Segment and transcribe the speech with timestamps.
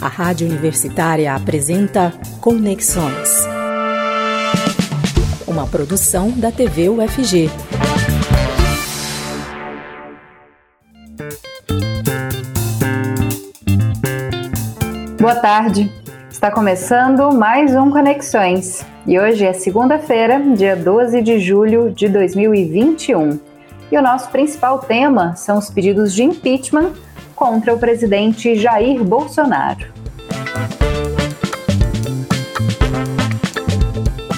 [0.00, 3.44] A Rádio Universitária apresenta Conexões.
[5.46, 7.50] Uma produção da TV UFG.
[15.20, 15.92] Boa tarde.
[16.30, 18.86] Está começando mais um Conexões.
[19.04, 23.40] E hoje é segunda-feira, dia 12 de julho de 2021.
[23.90, 26.92] E o nosso principal tema são os pedidos de impeachment
[27.36, 29.86] contra o presidente Jair Bolsonaro.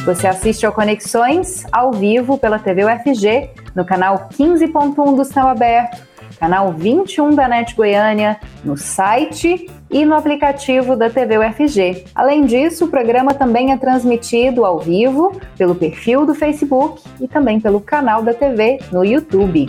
[0.05, 6.02] Você assiste ao Conexões ao vivo pela TV UFG, no canal 15.1 do Céu Aberto,
[6.41, 12.05] canal 21 da NET Goiânia, no site e no aplicativo da TV UFG.
[12.15, 17.60] Além disso, o programa também é transmitido ao vivo pelo perfil do Facebook e também
[17.60, 19.66] pelo canal da TV no YouTube.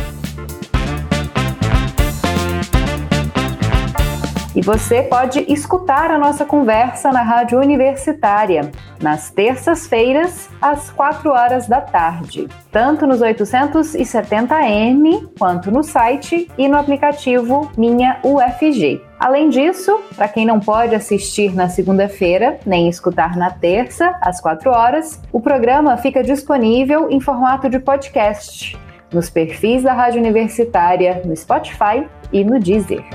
[4.59, 8.69] E você pode escutar a nossa conversa na Rádio Universitária,
[9.01, 16.77] nas terças-feiras, às 4 horas da tarde, tanto nos 870M, quanto no site e no
[16.77, 19.01] aplicativo Minha UFG.
[19.17, 24.71] Além disso, para quem não pode assistir na segunda-feira, nem escutar na terça, às 4
[24.71, 28.77] horas, o programa fica disponível em formato de podcast
[29.13, 33.05] nos perfis da Rádio Universitária, no Spotify e no Deezer.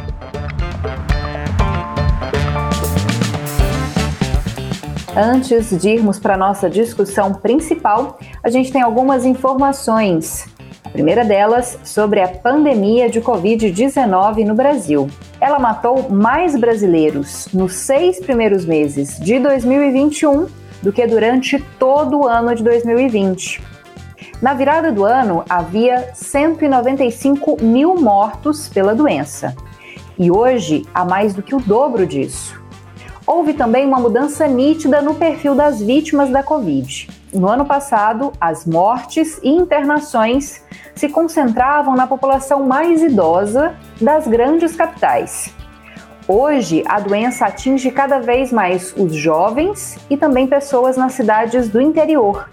[5.16, 10.48] Antes de irmos para a nossa discussão principal, a gente tem algumas informações.
[10.84, 15.08] A primeira delas sobre a pandemia de Covid-19 no Brasil.
[15.40, 20.48] Ela matou mais brasileiros nos seis primeiros meses de 2021
[20.82, 23.62] do que durante todo o ano de 2020.
[24.42, 29.54] Na virada do ano, havia 195 mil mortos pela doença.
[30.18, 32.63] E hoje há mais do que o dobro disso.
[33.26, 37.08] Houve também uma mudança nítida no perfil das vítimas da Covid.
[37.32, 40.62] No ano passado, as mortes e internações
[40.94, 45.54] se concentravam na população mais idosa das grandes capitais.
[46.28, 51.80] Hoje, a doença atinge cada vez mais os jovens e também pessoas nas cidades do
[51.80, 52.50] interior.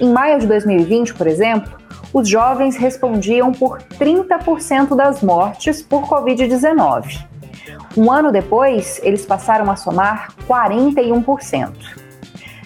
[0.00, 1.72] Em maio de 2020, por exemplo,
[2.12, 7.26] os jovens respondiam por 30% das mortes por Covid-19.
[7.96, 11.72] Um ano depois, eles passaram a somar 41%.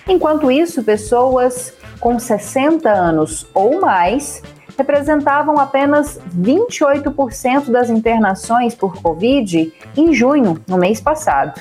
[0.08, 4.42] Enquanto isso, pessoas com 60 anos ou mais
[4.76, 11.60] representavam apenas 28% das internações por Covid em junho, no mês passado,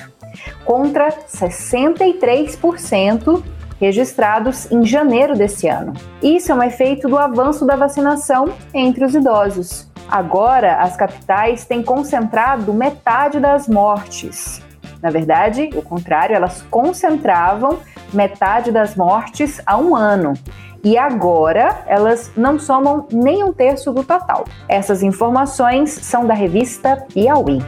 [0.64, 3.40] contra 63%
[3.78, 5.92] registrados em janeiro desse ano.
[6.22, 9.89] Isso é um efeito do avanço da vacinação entre os idosos.
[10.10, 14.60] Agora, as capitais têm concentrado metade das mortes.
[15.00, 17.78] Na verdade, o contrário, elas concentravam
[18.12, 20.34] metade das mortes há um ano.
[20.82, 24.46] E agora elas não somam nem um terço do total.
[24.68, 27.60] Essas informações são da revista Piauí.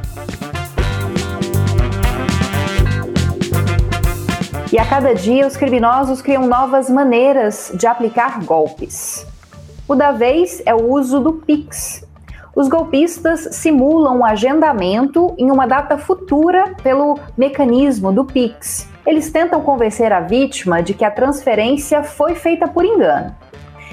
[4.73, 9.27] E a cada dia os criminosos criam novas maneiras de aplicar golpes.
[9.87, 12.02] O da vez é o uso do Pix,
[12.55, 18.89] os golpistas simulam um agendamento em uma data futura pelo mecanismo do Pix.
[19.07, 23.35] Eles tentam convencer a vítima de que a transferência foi feita por engano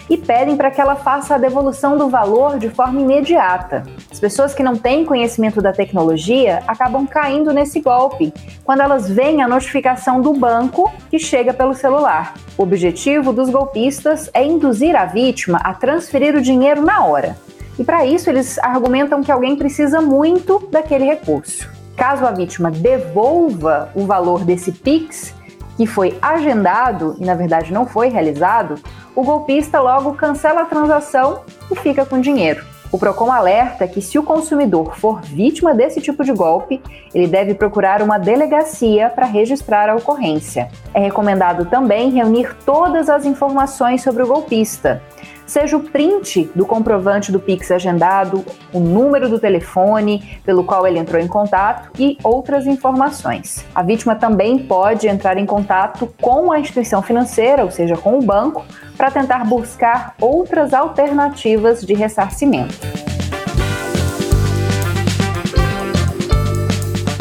[0.09, 3.83] e pedem para que ela faça a devolução do valor de forma imediata.
[4.11, 8.33] As pessoas que não têm conhecimento da tecnologia acabam caindo nesse golpe
[8.63, 12.33] quando elas veem a notificação do banco que chega pelo celular.
[12.57, 17.37] O objetivo dos golpistas é induzir a vítima a transferir o dinheiro na hora.
[17.79, 21.69] E para isso, eles argumentam que alguém precisa muito daquele recurso.
[21.95, 25.33] Caso a vítima devolva o valor desse PIX,
[25.77, 28.75] que foi agendado e na verdade não foi realizado,
[29.15, 31.39] o golpista logo cancela a transação
[31.71, 32.65] e fica com dinheiro.
[32.91, 36.81] O Procon alerta que se o consumidor for vítima desse tipo de golpe,
[37.13, 40.69] ele deve procurar uma delegacia para registrar a ocorrência.
[40.93, 45.01] É recomendado também reunir todas as informações sobre o golpista,
[45.49, 50.99] seja o print do comprovante do Pix agendado, o número do telefone pelo qual ele
[50.99, 53.65] entrou em contato e outras informações.
[53.73, 58.21] A vítima também pode entrar em contato com a instituição financeira, ou seja, com o
[58.21, 58.63] banco,
[58.95, 62.77] para tentar buscar outras alternativas de ressarcimento.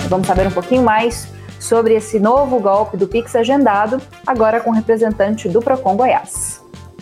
[0.08, 1.28] Vamos saber um pouquinho mais
[1.58, 6.47] sobre esse novo golpe do Pix agendado, agora com o representante do Procon Goiás.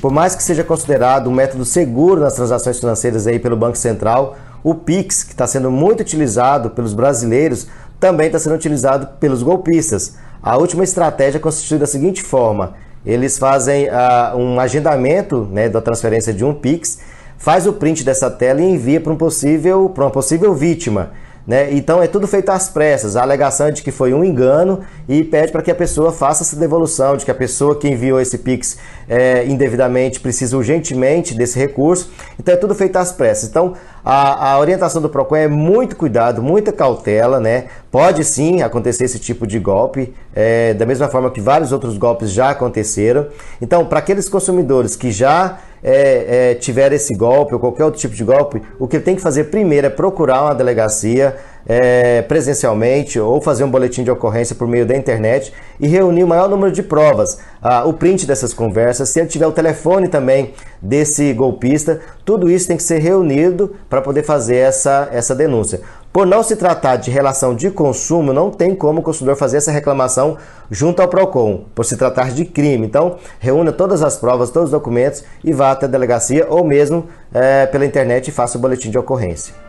[0.00, 4.36] Por mais que seja considerado um método seguro nas transações financeiras aí pelo Banco Central,
[4.62, 7.66] o Pix, que está sendo muito utilizado pelos brasileiros
[7.98, 10.16] também está sendo utilizado pelos golpistas.
[10.42, 16.32] A última estratégia consistiu da seguinte forma: eles fazem uh, um agendamento né, da transferência
[16.32, 16.98] de um Pix,
[17.38, 21.12] faz o print dessa tela e envia para um possível, para uma possível vítima.
[21.46, 21.72] Né?
[21.74, 23.14] Então é tudo feito às pressas.
[23.14, 26.42] A alegação é de que foi um engano e pede para que a pessoa faça
[26.42, 28.78] essa devolução, de que a pessoa que enviou esse Pix
[29.08, 32.10] é, indevidamente precisa urgentemente desse recurso.
[32.38, 33.48] Então é tudo feito às pressas.
[33.48, 33.74] Então
[34.08, 37.64] a, a orientação do PROCON é muito cuidado, muita cautela, né?
[37.90, 42.30] Pode sim acontecer esse tipo de golpe, é, da mesma forma que vários outros golpes
[42.30, 43.26] já aconteceram.
[43.60, 48.22] Então, para aqueles consumidores que já é, é, esse golpe ou qualquer outro tipo de
[48.22, 51.36] golpe, o que tem que fazer primeiro é procurar uma delegacia
[51.66, 56.28] é, presencialmente ou fazer um boletim de ocorrência por meio da internet e reunir o
[56.28, 60.54] maior número de provas, ah, o print dessas conversas, se ele tiver o telefone também
[60.80, 65.80] desse golpista, tudo isso tem que ser reunido para poder fazer essa, essa denúncia.
[66.12, 69.70] Por não se tratar de relação de consumo, não tem como o consumidor fazer essa
[69.70, 70.38] reclamação
[70.70, 72.86] junto ao PROCON, por se tratar de crime.
[72.86, 77.06] Então, reúna todas as provas, todos os documentos e vá até a delegacia ou mesmo
[77.34, 79.65] é, pela internet e faça o boletim de ocorrência.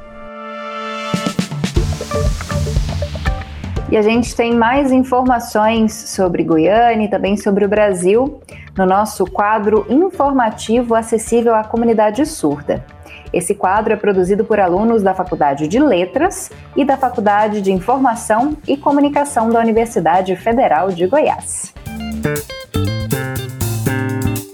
[3.89, 8.42] E a gente tem mais informações sobre Goiânia e também sobre o Brasil
[8.78, 12.84] no nosso quadro informativo acessível à comunidade surda.
[13.31, 18.57] Esse quadro é produzido por alunos da Faculdade de Letras e da Faculdade de Informação
[18.68, 21.74] e Comunicação da Universidade Federal de Goiás.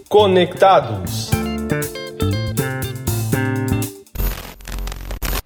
[0.08, 1.32] Conectados.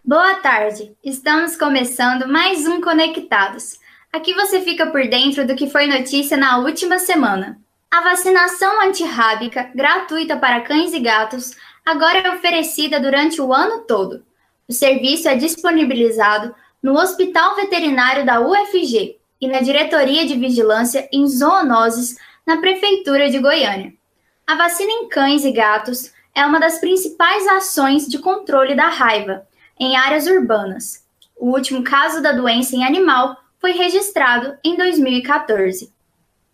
[0.07, 0.95] Boa tarde!
[1.03, 3.77] Estamos começando mais um Conectados.
[4.09, 7.59] Aqui você fica por dentro do que foi notícia na última semana.
[7.91, 14.23] A vacinação antirrábica, gratuita para cães e gatos, agora é oferecida durante o ano todo.
[14.65, 21.27] O serviço é disponibilizado no Hospital Veterinário da UFG e na Diretoria de Vigilância em
[21.27, 22.15] Zoonoses,
[22.45, 23.93] na Prefeitura de Goiânia.
[24.47, 29.45] A vacina em cães e gatos é uma das principais ações de controle da raiva
[29.79, 31.05] em áreas urbanas.
[31.35, 35.91] O último caso da doença em animal foi registrado em 2014.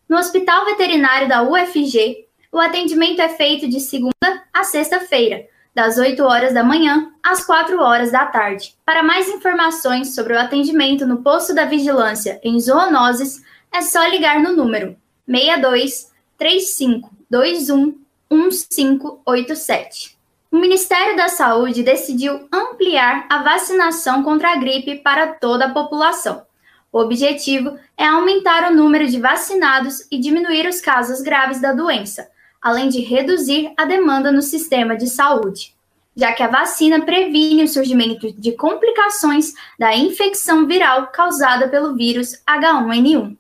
[0.08, 6.24] No Hospital Veterinário da UFG, o atendimento é feito de segunda a sexta-feira, das 8
[6.24, 8.76] horas da manhã às 4 horas da tarde.
[8.86, 13.42] Para mais informações sobre o atendimento no posto da vigilância em zoonoses,
[13.72, 14.96] é só ligar no número
[15.28, 17.98] 62 3521
[18.30, 20.13] 1587
[20.54, 26.44] o Ministério da Saúde decidiu ampliar a vacinação contra a gripe para toda a população.
[26.92, 32.30] O objetivo é aumentar o número de vacinados e diminuir os casos graves da doença,
[32.62, 35.74] além de reduzir a demanda no sistema de saúde,
[36.16, 42.44] já que a vacina previne o surgimento de complicações da infecção viral causada pelo vírus
[42.48, 43.36] H1N1.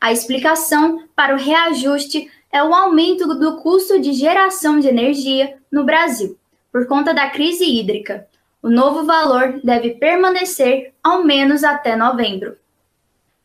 [0.00, 5.84] A explicação para o reajuste é o aumento do custo de geração de energia no
[5.84, 6.38] Brasil,
[6.72, 8.26] por conta da crise hídrica.
[8.62, 12.56] O novo valor deve permanecer ao menos até novembro.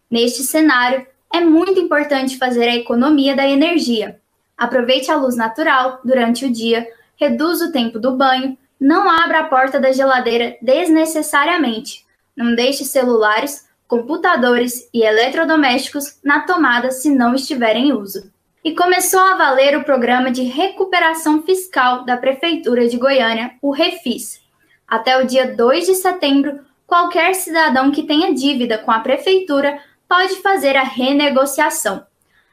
[0.09, 4.17] Neste cenário, é muito importante fazer a economia da energia.
[4.57, 6.87] Aproveite a luz natural durante o dia
[7.19, 12.05] reduz o tempo do banho, não abra a porta da geladeira desnecessariamente,
[12.35, 18.31] não deixe celulares, computadores e eletrodomésticos na tomada se não estiver em uso.
[18.63, 24.41] E começou a valer o programa de recuperação fiscal da Prefeitura de Goiânia, o Refis.
[24.87, 29.79] Até o dia 2 de setembro, qualquer cidadão que tenha dívida com a Prefeitura
[30.09, 32.05] pode fazer a renegociação.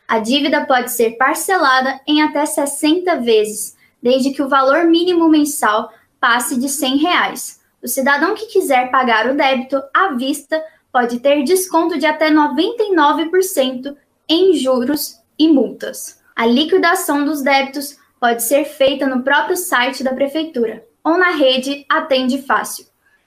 [0.07, 5.93] A dívida pode ser parcelada em até 60 vezes, desde que o valor mínimo mensal
[6.21, 7.61] passe de 100 reais.
[7.83, 13.97] O cidadão que quiser pagar o débito à vista pode ter desconto de até 99%
[14.29, 16.21] em juros e multas.
[16.35, 21.85] A liquidação dos débitos pode ser feita no próprio site da prefeitura ou na rede
[21.89, 22.87] Atende Fácil.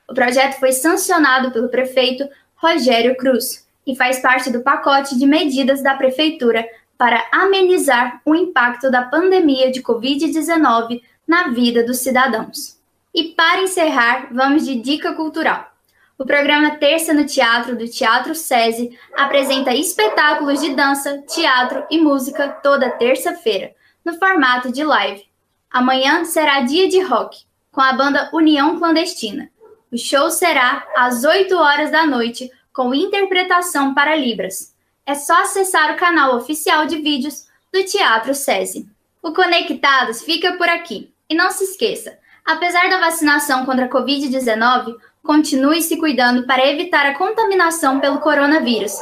[0.10, 5.84] O projeto foi sancionado pelo prefeito Rogério Cruz e faz parte do pacote de medidas
[5.84, 6.65] da prefeitura
[6.98, 12.80] para amenizar o impacto da pandemia de Covid-19 na vida dos cidadãos.
[13.14, 15.72] E para encerrar, vamos de dica cultural.
[16.18, 22.48] O programa Terça no Teatro do Teatro SESI apresenta espetáculos de dança, teatro e música
[22.48, 23.74] toda terça-feira,
[24.04, 25.25] no formato de live.
[25.70, 29.50] Amanhã será dia de rock, com a banda União Clandestina.
[29.92, 34.75] O show será às 8 horas da noite, com interpretação para Libras.
[35.07, 38.89] É só acessar o canal oficial de vídeos do Teatro SESI.
[39.21, 41.13] O Conectados fica por aqui.
[41.29, 47.05] E não se esqueça, apesar da vacinação contra a Covid-19, continue se cuidando para evitar
[47.05, 48.93] a contaminação pelo coronavírus.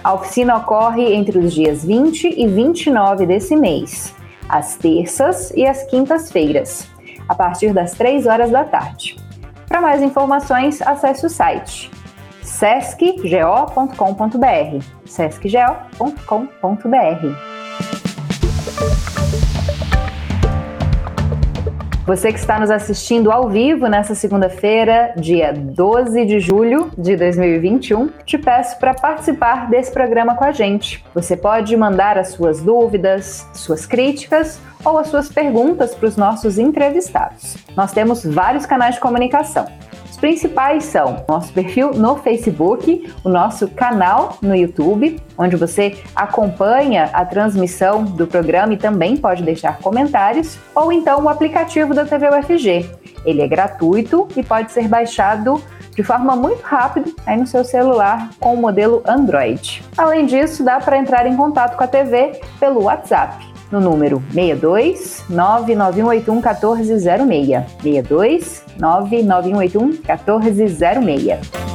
[0.02, 4.14] A oficina ocorre entre os dias 20 e 29 desse mês,
[4.48, 6.86] às terças e às quintas-feiras,
[7.28, 9.16] a partir das 3 horas da tarde.
[9.66, 11.90] Para mais informações, acesse o site
[12.58, 14.84] sescgo.com.br.
[15.04, 17.26] sescgo.com.br.
[22.06, 28.08] Você que está nos assistindo ao vivo nessa segunda-feira, dia 12 de julho de 2021,
[28.24, 31.04] te peço para participar desse programa com a gente.
[31.14, 36.58] Você pode mandar as suas dúvidas, suas críticas ou as suas perguntas para os nossos
[36.58, 37.56] entrevistados.
[37.74, 39.66] Nós temos vários canais de comunicação
[40.16, 47.24] principais são nosso perfil no Facebook, o nosso canal no YouTube, onde você acompanha a
[47.24, 52.90] transmissão do programa e também pode deixar comentários, ou então o aplicativo da TV UFG.
[53.24, 55.62] Ele é gratuito e pode ser baixado
[55.94, 59.82] de forma muito rápida aí no seu celular com o modelo Android.
[59.96, 65.24] Além disso, dá para entrar em contato com a TV pelo WhatsApp no número 62
[65.28, 67.64] 99181 1406.
[67.82, 71.74] 62 99181 1406.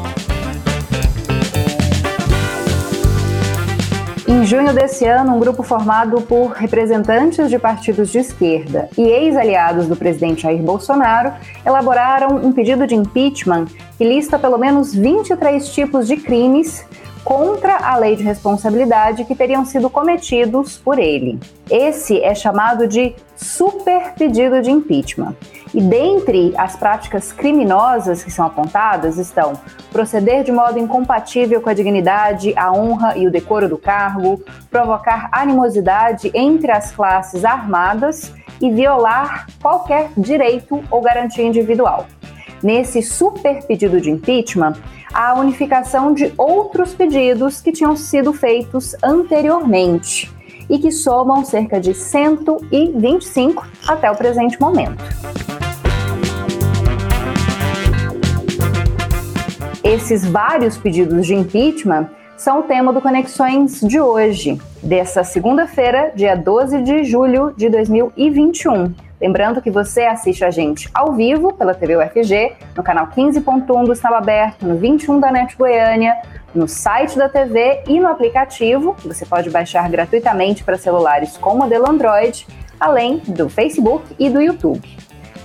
[4.27, 9.87] Em junho desse ano, um grupo formado por representantes de partidos de esquerda e ex-aliados
[9.87, 11.33] do presidente Jair Bolsonaro
[11.65, 13.65] elaboraram um pedido de impeachment
[13.97, 16.85] que lista pelo menos 23 tipos de crimes
[17.23, 21.39] contra a lei de responsabilidade que teriam sido cometidos por ele.
[21.69, 25.35] Esse é chamado de super pedido de impeachment.
[25.73, 29.53] E dentre as práticas criminosas que são apontadas estão
[29.91, 35.29] proceder de modo incompatível com a dignidade, a honra e o decoro do cargo, provocar
[35.31, 42.05] animosidade entre as classes armadas e violar qualquer direito ou garantia individual.
[42.61, 44.73] Nesse super pedido de impeachment,
[45.13, 50.31] a unificação de outros pedidos que tinham sido feitos anteriormente
[50.69, 55.03] e que somam cerca de 125 até o presente momento.
[59.83, 66.35] Esses vários pedidos de impeachment são o tema do Conexões de hoje, dessa segunda-feira, dia
[66.35, 69.08] 12 de julho de 2021.
[69.19, 73.91] Lembrando que você assiste a gente ao vivo pela TV UFG, no canal 15.1 do
[73.91, 76.15] Estado Aberto, no 21 da NET Goiânia,
[76.55, 81.57] no site da TV e no aplicativo, que você pode baixar gratuitamente para celulares com
[81.57, 82.47] modelo Android,
[82.79, 84.97] além do Facebook e do YouTube.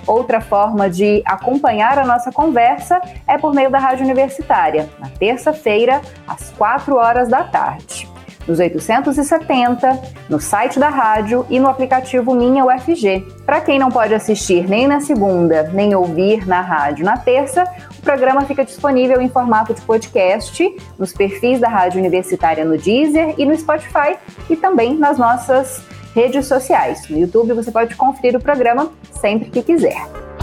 [0.06, 6.00] Outra forma de acompanhar a nossa conversa é por meio da Rádio Universitária, na terça-feira,
[6.28, 8.13] às 4 horas da tarde.
[8.46, 13.24] Nos 870, no site da rádio e no aplicativo Minha UFG.
[13.44, 17.64] Para quem não pode assistir nem na segunda, nem ouvir na rádio na terça,
[17.98, 20.64] o programa fica disponível em formato de podcast
[20.98, 24.16] nos perfis da Rádio Universitária no Deezer e no Spotify
[24.48, 25.82] e também nas nossas
[26.14, 27.08] redes sociais.
[27.08, 30.33] No YouTube você pode conferir o programa sempre que quiser.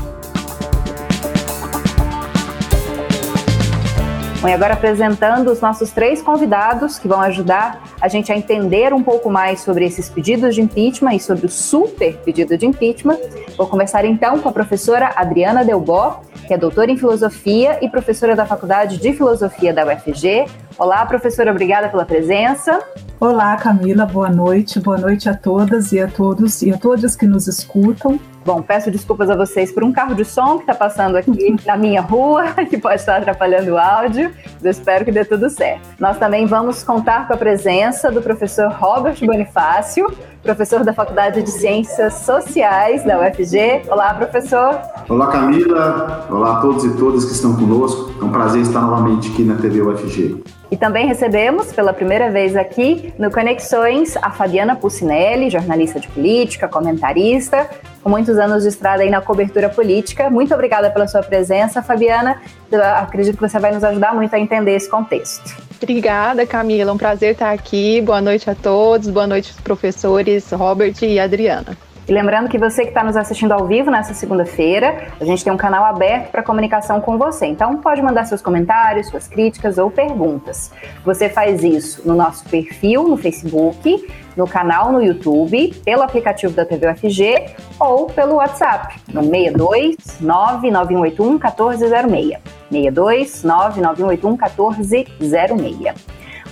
[4.50, 9.03] E agora apresentando os nossos três convidados que vão ajudar a gente a entender um
[9.03, 13.19] pouco mais sobre esses pedidos de impeachment e sobre o super pedido de impeachment.
[13.55, 18.36] Vou começar então com a professora Adriana Delbó, que é doutora em filosofia e professora
[18.36, 20.45] da Faculdade de Filosofia da UFG.
[20.77, 22.79] Olá, professora, obrigada pela presença.
[23.19, 24.79] Olá, Camila, boa noite.
[24.79, 28.19] Boa noite a todas e a todos e a todas que nos escutam.
[28.43, 31.77] Bom, peço desculpas a vocês por um carro de som que está passando aqui na
[31.77, 34.31] minha rua, que pode estar atrapalhando o áudio.
[34.63, 35.87] Eu espero que dê tudo certo.
[35.99, 40.11] Nós também vamos contar com a presença do professor Robert Bonifácio,
[40.41, 43.83] professor da Faculdade de Ciências Sociais da UFG.
[43.87, 44.79] Olá, professor.
[45.07, 46.25] Olá, Camila.
[46.31, 48.11] Olá a todos e todas que estão conosco.
[48.19, 50.61] É um prazer estar novamente aqui na TV UFG.
[50.71, 56.65] E também recebemos pela primeira vez aqui no Conexões a Fabiana Pucinelli, jornalista de política,
[56.65, 57.69] comentarista,
[58.01, 60.29] com muitos anos de estrada aí na cobertura política.
[60.29, 62.41] Muito obrigada pela sua presença, Fabiana.
[62.71, 65.61] Eu acredito que você vai nos ajudar muito a entender esse contexto.
[65.81, 66.93] Obrigada, Camila.
[66.93, 67.99] Um prazer estar aqui.
[67.99, 69.09] Boa noite a todos.
[69.09, 71.75] Boa noite, professores Robert e Adriana.
[72.08, 75.53] E lembrando que você que está nos assistindo ao vivo nessa segunda-feira, a gente tem
[75.53, 77.46] um canal aberto para comunicação com você.
[77.46, 80.72] Então pode mandar seus comentários, suas críticas ou perguntas.
[81.05, 86.65] Você faz isso no nosso perfil no Facebook, no canal no YouTube, pelo aplicativo da
[86.65, 92.38] TV UFG ou pelo WhatsApp no 62 99181 1406.
[92.72, 95.93] 62 99181 1406.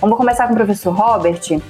[0.00, 1.60] Vamos começar com o professor Robert.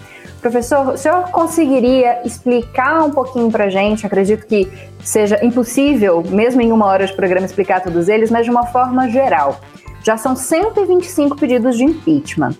[0.40, 4.06] Professor, o senhor conseguiria explicar um pouquinho para a gente?
[4.06, 4.70] Acredito que
[5.04, 9.08] seja impossível, mesmo em uma hora de programa, explicar todos eles, mas de uma forma
[9.10, 9.60] geral.
[10.02, 12.54] Já são 125 pedidos de impeachment.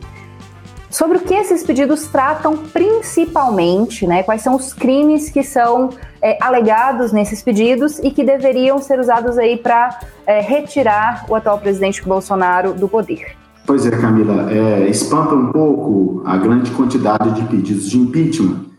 [0.91, 4.23] Sobre o que esses pedidos tratam principalmente, né?
[4.25, 5.91] Quais são os crimes que são
[6.21, 11.59] é, alegados nesses pedidos e que deveriam ser usados aí para é, retirar o atual
[11.59, 13.40] presidente Bolsonaro do poder?
[13.67, 18.71] Pois é, Camila, é, espanta um pouco a grande quantidade de pedidos de impeachment,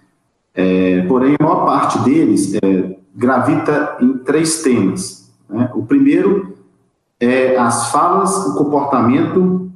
[0.54, 5.32] é, porém, a maior parte deles é, gravita em três temas.
[5.50, 5.70] Né?
[5.74, 6.58] O primeiro
[7.20, 9.72] é as falas, o comportamento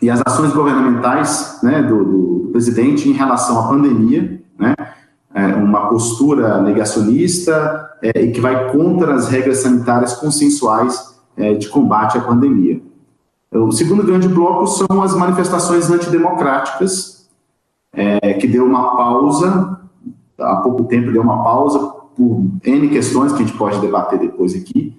[0.00, 4.74] e as ações governamentais né, do, do, presidente em relação à pandemia, né?
[5.34, 11.68] É, uma postura negacionista é, e que vai contra as regras sanitárias consensuais é, de
[11.68, 12.80] combate à pandemia.
[13.50, 17.28] O segundo grande bloco são as manifestações antidemocráticas,
[17.92, 19.80] é, que deu uma pausa,
[20.38, 21.78] há pouco tempo deu uma pausa,
[22.16, 24.94] por N questões que a gente pode debater depois aqui,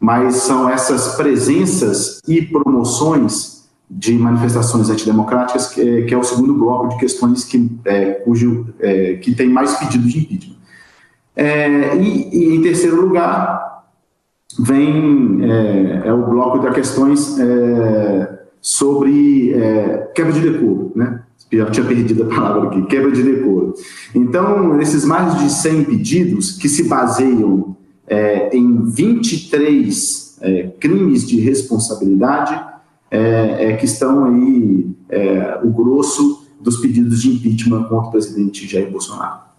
[0.00, 6.54] mas são essas presenças e promoções de manifestações antidemocráticas que é, que é o segundo
[6.54, 10.56] bloco de questões que, é, cujo, é, que tem mais pedidos de impeachment.
[11.36, 13.71] É, e, e, em terceiro lugar,
[14.58, 21.22] vem é, é o bloco de questões é, sobre é, quebra de decoro, né?
[21.50, 23.74] Eu tinha perdido a palavra aqui, quebra de decoro.
[24.14, 31.38] Então, esses mais de 100 pedidos que se baseiam é, em 23 é, crimes de
[31.40, 32.58] responsabilidade,
[33.10, 34.90] é, que estão aí
[35.62, 39.51] o grosso dos pedidos de impeachment contra o presidente Jair Bolsonaro.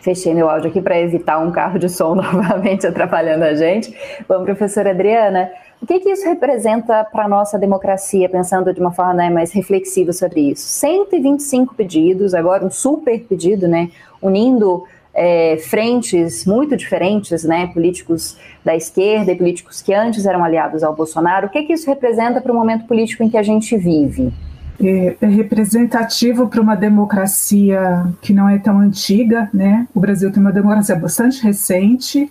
[0.00, 3.94] Fechei meu áudio aqui para evitar um carro de som novamente atrapalhando a gente.
[4.28, 8.92] Bom, professora Adriana, o que, que isso representa para a nossa democracia, pensando de uma
[8.92, 10.62] forma né, mais reflexiva sobre isso?
[10.62, 14.84] 125 pedidos, agora um super pedido, né, unindo
[15.14, 20.94] é, frentes muito diferentes, né, políticos da esquerda e políticos que antes eram aliados ao
[20.94, 21.46] Bolsonaro.
[21.46, 24.32] O que, que isso representa para o momento político em que a gente vive?
[24.80, 29.86] É, é representativo para uma democracia que não é tão antiga, né?
[29.94, 32.30] O Brasil tem uma democracia bastante recente,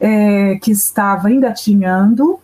[0.00, 2.38] é, que estava engatinhando,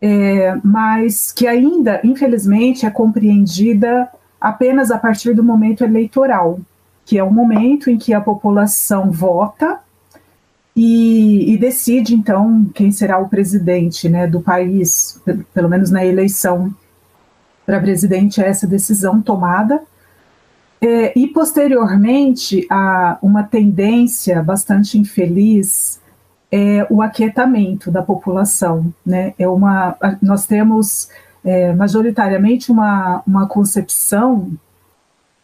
[0.00, 4.08] é, mas que ainda, infelizmente, é compreendida
[4.40, 6.58] apenas a partir do momento eleitoral,
[7.04, 9.78] que é o momento em que a população vota
[10.74, 15.20] e, e decide, então, quem será o presidente né, do país,
[15.54, 16.74] pelo menos na eleição
[17.66, 19.82] para presidente essa decisão tomada.
[20.80, 26.00] É, e, posteriormente, a uma tendência bastante infeliz
[26.52, 28.94] é o aquietamento da população.
[29.04, 29.34] Né?
[29.38, 31.08] É uma, nós temos
[31.44, 34.52] é, majoritariamente uma, uma concepção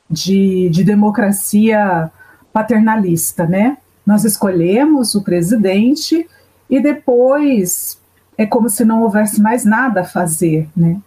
[0.08, 2.10] de, de democracia
[2.52, 3.78] paternalista, né?
[4.04, 6.28] Nós escolhemos o presidente
[6.68, 7.98] e depois
[8.36, 11.00] é como se não houvesse mais nada a fazer, né?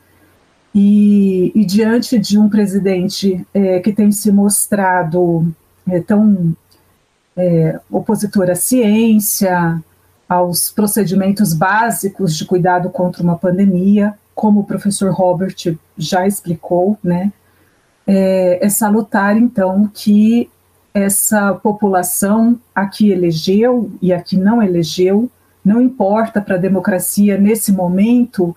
[0.77, 5.49] E, e diante de um presidente é, que tem se mostrado
[5.89, 6.53] é, tão
[7.37, 9.81] é, opositor à ciência,
[10.27, 15.55] aos procedimentos básicos de cuidado contra uma pandemia, como o professor Robert
[15.97, 17.31] já explicou, né?
[18.05, 20.49] É, é salutar, então, que
[20.93, 25.29] essa população a que elegeu e a que não elegeu,
[25.63, 28.55] não importa para a democracia nesse momento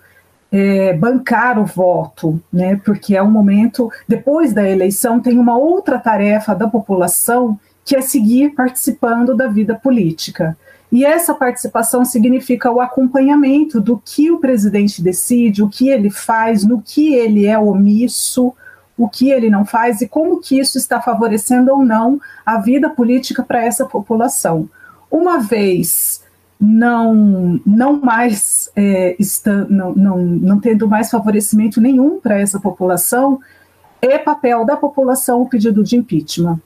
[0.51, 2.79] é, bancar o voto, né?
[2.83, 8.01] Porque é um momento depois da eleição tem uma outra tarefa da população que é
[8.01, 10.57] seguir participando da vida política.
[10.91, 16.63] E essa participação significa o acompanhamento do que o presidente decide, o que ele faz,
[16.63, 18.53] no que ele é omisso,
[18.97, 22.89] o que ele não faz e como que isso está favorecendo ou não a vida
[22.89, 24.67] política para essa população.
[25.11, 26.21] Uma vez
[26.59, 33.39] não, não mais é, está, não, não, não tendo mais favorecimento nenhum para essa população,
[34.01, 36.59] é papel da população o pedido de impeachment.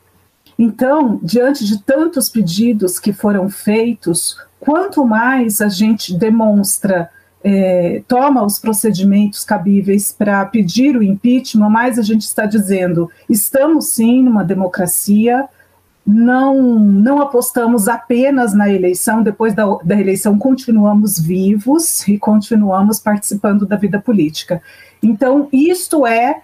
[0.57, 7.09] Então, diante de tantos pedidos que foram feitos, quanto mais a gente demonstra,
[7.43, 13.89] é, toma os procedimentos cabíveis para pedir o impeachment, mais a gente está dizendo: estamos
[13.89, 15.47] sim numa democracia,
[16.05, 23.65] não, não apostamos apenas na eleição, depois da, da eleição continuamos vivos e continuamos participando
[23.65, 24.61] da vida política.
[25.01, 26.41] Então, isto é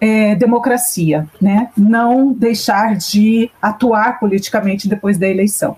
[0.00, 1.70] é, democracia, né?
[1.76, 5.76] Não deixar de atuar politicamente depois da eleição.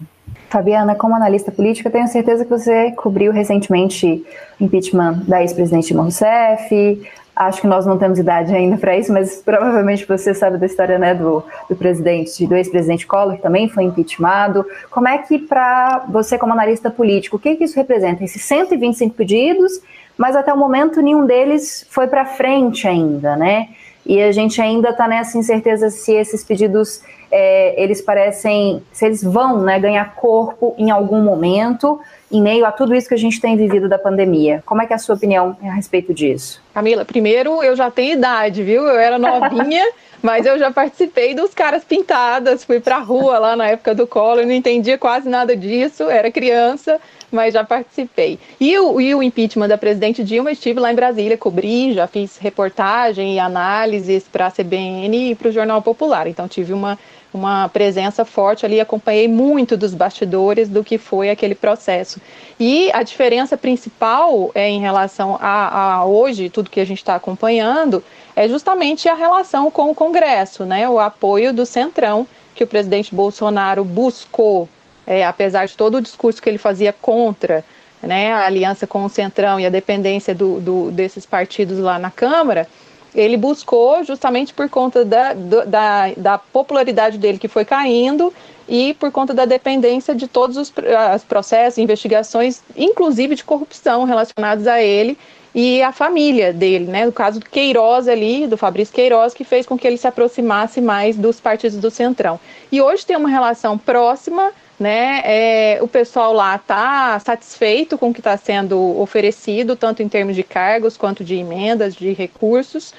[0.49, 4.25] Fabiana, como analista política, tenho certeza que você cobriu recentemente
[4.59, 7.03] impeachment da ex-presidente Dilma Rousseff.
[7.35, 10.99] Acho que nós não temos idade ainda para isso, mas provavelmente você sabe da história
[10.99, 14.65] né, do, do presidente, do ex-presidente Collor, que também foi impeachmentado.
[14.91, 18.23] Como é que, para você, como analista político, o que, que isso representa?
[18.23, 19.81] Esses 125 pedidos,
[20.17, 23.69] mas até o momento nenhum deles foi para frente ainda, né?
[24.07, 29.23] e a gente ainda está nessa incerteza se esses pedidos é, eles parecem, se eles
[29.23, 31.99] vão né, ganhar corpo em algum momento,
[32.35, 34.61] em meio a tudo isso que a gente tem vivido da pandemia.
[34.67, 36.61] Como é que é a sua opinião a respeito disso?
[36.75, 38.83] Camila, primeiro eu já tenho idade, viu?
[38.83, 39.85] Eu era novinha,
[40.21, 44.43] mas eu já participei dos caras pintadas, fui pra rua lá na época do colo,
[44.43, 48.39] não entendia quase nada disso, era criança, mas já participei.
[48.61, 52.37] E o, e o impeachment da presidente Dilma, estive lá em Brasília, cobri, já fiz
[52.39, 56.27] reportagem e análises para a CBN e para o Jornal Popular.
[56.27, 56.99] Então tive uma,
[57.37, 62.21] uma presença forte ali, acompanhei muito dos bastidores do que foi aquele processo.
[62.59, 67.17] E a diferença principal é em relação a, a hoje, tudo que a gente está
[67.17, 68.03] acompanhando,
[68.37, 70.89] é justamente a relação com o Congresso, né?
[70.89, 74.69] O apoio do Centrão que o presidente Bolsonaro buscou
[75.07, 77.65] é, apesar de todo o discurso que ele fazia contra
[78.03, 82.11] né, a aliança com o Centrão e a dependência do, do, desses partidos lá na
[82.11, 82.69] Câmara,
[83.15, 88.33] ele buscou justamente por conta da, da, da, popularidade dele que foi caindo
[88.69, 90.73] e por conta da dependência de todos os,
[91.15, 95.17] os processos, investigações, inclusive de corrupção relacionados a ele
[95.55, 97.07] e a família dele, né?
[97.07, 100.81] No caso do Queiroz ali, do Fabrício Queiroz, que fez com que ele se aproximasse
[100.81, 102.41] mais dos partidos do Centrão.
[102.73, 105.23] E hoje tem uma relação próxima né?
[105.25, 110.35] É, o pessoal lá está satisfeito com o que está sendo oferecido, tanto em termos
[110.35, 112.93] de cargos quanto de emendas, de recursos.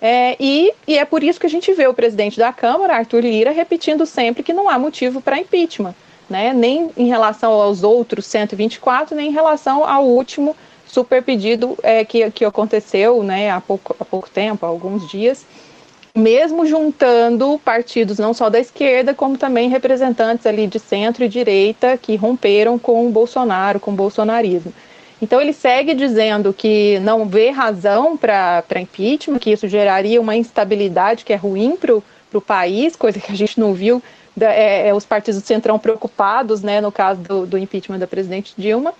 [0.00, 3.20] É, e, e, é por isso que a gente vê o presidente da Câmara, Arthur
[3.20, 5.94] Lira, repetindo sempre que não há motivo para impeachment,
[6.28, 6.54] né?
[6.54, 12.30] nem em relação aos outros 124, nem em relação ao último super pedido é, que,
[12.30, 15.44] que aconteceu né, há, pouco, há pouco tempo, há alguns dias,
[16.16, 21.96] mesmo juntando partidos não só da esquerda, como também representantes ali de centro e direita
[21.96, 24.72] que romperam com o Bolsonaro, com o bolsonarismo.
[25.22, 31.24] Então ele segue dizendo que não vê razão para impeachment, que isso geraria uma instabilidade
[31.24, 34.02] que é ruim para o país, coisa que a gente não viu
[34.40, 38.54] é, é, os partidos do centrão preocupados, né, no caso do, do impeachment da presidente
[38.56, 38.94] Dilma.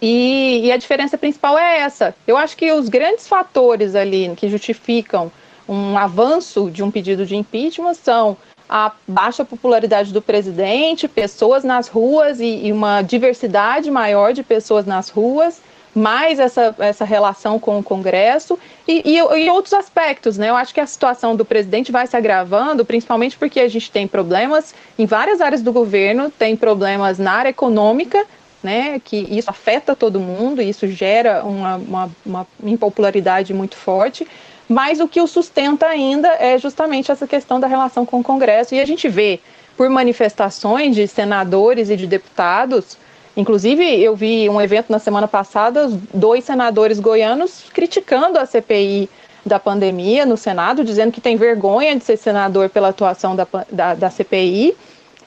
[0.00, 2.14] E, e a diferença principal é essa.
[2.26, 5.32] Eu acho que os grandes fatores ali que justificam
[5.68, 8.36] um avanço de um pedido de impeachment são
[8.68, 14.84] a baixa popularidade do presidente, pessoas nas ruas e, e uma diversidade maior de pessoas
[14.84, 15.60] nas ruas,
[15.94, 20.50] mais essa, essa relação com o Congresso e, e, e, outros aspectos, né?
[20.50, 24.06] Eu acho que a situação do presidente vai se agravando, principalmente porque a gente tem
[24.06, 28.26] problemas em várias áreas do governo, tem problemas na área econômica,
[28.62, 29.00] né?
[29.02, 34.26] Que isso afeta todo mundo, isso gera uma, uma, uma impopularidade muito forte
[34.68, 38.74] mas o que o sustenta ainda é justamente essa questão da relação com o Congresso.
[38.74, 39.40] E a gente vê
[39.76, 42.96] por manifestações de senadores e de deputados.
[43.36, 49.08] Inclusive, eu vi um evento na semana passada, dois senadores goianos criticando a CPI
[49.44, 53.94] da pandemia no Senado, dizendo que tem vergonha de ser senador pela atuação da, da,
[53.94, 54.76] da CPI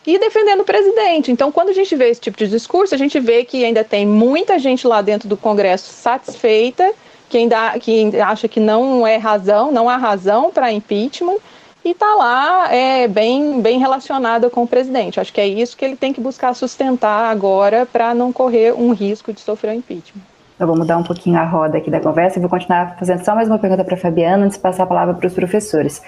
[0.06, 1.32] e defendendo o presidente.
[1.32, 4.06] Então, quando a gente vê esse tipo de discurso, a gente vê que ainda tem
[4.06, 6.92] muita gente lá dentro do Congresso satisfeita
[7.30, 11.38] que ainda que acha que não é razão, não há razão para impeachment
[11.86, 15.20] e está lá é, bem, bem relacionada com o presidente.
[15.20, 18.92] Acho que é isso que ele tem que buscar sustentar agora para não correr um
[18.92, 20.22] risco de sofrer o impeachment.
[20.56, 23.34] Então, vou mudar um pouquinho a roda aqui da conversa e vou continuar fazendo só
[23.34, 26.02] mais uma pergunta para a Fabiana antes de passar a palavra para os professores.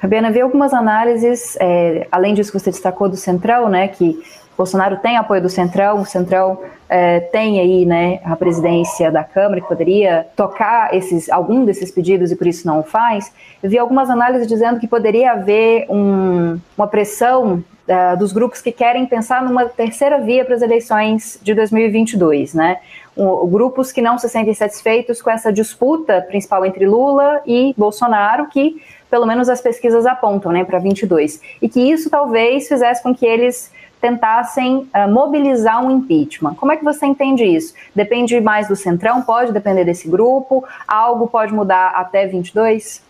[0.00, 4.20] Fabiana, vi algumas análises, é, além disso que você destacou do Central, né, que
[4.56, 9.60] Bolsonaro tem apoio do Centrão, o Centrão é, tem aí né, a presidência da Câmara
[9.60, 13.32] que poderia tocar esses, algum desses pedidos e por isso não o faz.
[13.62, 18.70] Eu vi algumas análises dizendo que poderia haver um, uma pressão uh, dos grupos que
[18.70, 22.78] querem pensar numa terceira via para as eleições de 2022, né?
[23.46, 28.82] Grupos que não se sentem satisfeitos com essa disputa principal entre Lula e Bolsonaro, que
[29.10, 33.26] pelo menos as pesquisas apontam, né, para 22, e que isso talvez fizesse com que
[33.26, 33.70] eles
[34.02, 36.56] tentassem uh, mobilizar um impeachment.
[36.56, 37.72] Como é que você entende isso?
[37.94, 39.22] Depende mais do Centrão?
[39.22, 40.64] Pode depender desse grupo?
[40.86, 43.00] Algo pode mudar até 22?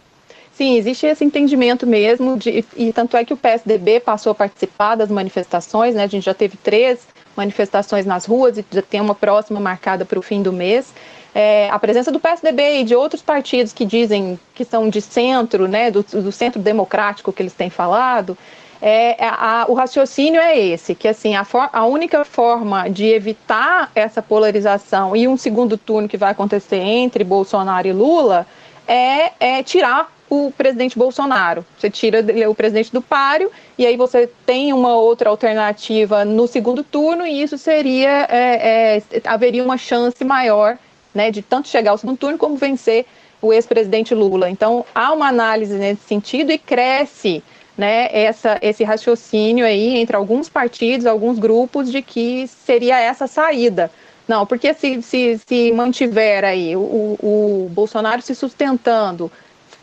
[0.53, 4.97] Sim, existe esse entendimento mesmo, de, e tanto é que o PSDB passou a participar
[4.97, 6.05] das manifestações, né?
[6.05, 7.01] A gente já teve três
[7.35, 10.93] manifestações nas ruas e já tem uma próxima marcada para o fim do mês.
[11.35, 15.67] É, a presença do PSDB e de outros partidos que dizem que são de centro,
[15.67, 18.37] né, do, do centro democrático que eles têm falado,
[18.85, 23.07] é, é, a, o raciocínio é esse, que assim, a, for, a única forma de
[23.07, 28.45] evitar essa polarização e um segundo turno que vai acontecer entre Bolsonaro e Lula
[28.89, 31.65] é, é tirar o presidente Bolsonaro.
[31.79, 36.83] Você tira o presidente do páreo e aí você tem uma outra alternativa no segundo
[36.83, 40.77] turno e isso seria é, é, haveria uma chance maior,
[41.15, 43.07] né, de tanto chegar ao segundo turno como vencer
[43.41, 44.51] o ex-presidente Lula.
[44.51, 47.45] Então há uma análise nesse sentido e cresce
[47.77, 53.91] né, essa, esse raciocínio aí entre alguns partidos, alguns grupos, de que seria essa saída.
[54.29, 56.81] Não, porque se, se, se mantiver aí o,
[57.21, 59.31] o Bolsonaro se sustentando,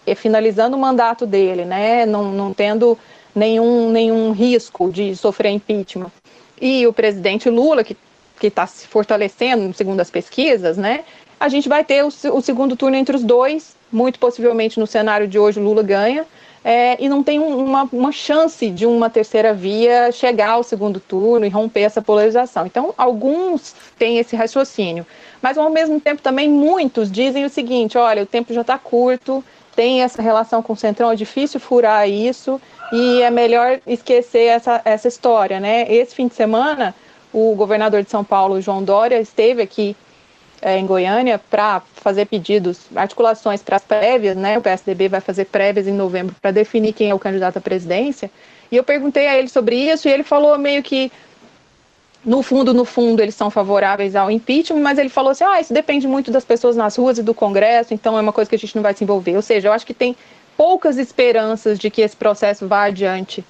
[0.05, 2.97] e finalizando o mandato dele, né, não, não tendo
[3.35, 6.11] nenhum, nenhum risco de sofrer impeachment,
[6.59, 7.95] e o presidente Lula, que
[8.41, 11.03] está se fortalecendo, segundo as pesquisas, né,
[11.39, 15.27] a gente vai ter o, o segundo turno entre os dois, muito possivelmente no cenário
[15.27, 16.25] de hoje Lula ganha,
[16.63, 21.45] é, e não tem uma, uma chance de uma terceira via chegar ao segundo turno
[21.45, 22.65] e romper essa polarização.
[22.65, 25.05] Então, alguns têm esse raciocínio,
[25.41, 29.43] mas ao mesmo tempo também muitos dizem o seguinte: olha, o tempo já está curto,
[29.75, 32.59] tem essa relação com o Centrão, é difícil furar isso
[32.91, 35.85] e é melhor esquecer essa, essa história, né?
[35.89, 36.93] Esse fim de semana,
[37.31, 39.95] o governador de São Paulo, João Dória, esteve aqui
[40.61, 44.57] é, em Goiânia para fazer pedidos, articulações para as prévias, né?
[44.57, 48.29] O PSDB vai fazer prévias em novembro para definir quem é o candidato à presidência.
[48.71, 51.11] E eu perguntei a ele sobre isso e ele falou meio que
[52.23, 55.73] no fundo, no fundo, eles são favoráveis ao impeachment, mas ele falou assim: ah, isso
[55.73, 58.59] depende muito das pessoas nas ruas e do Congresso, então é uma coisa que a
[58.59, 59.35] gente não vai se envolver.
[59.35, 60.15] Ou seja, eu acho que tem
[60.57, 63.43] poucas esperanças de que esse processo vá adiante.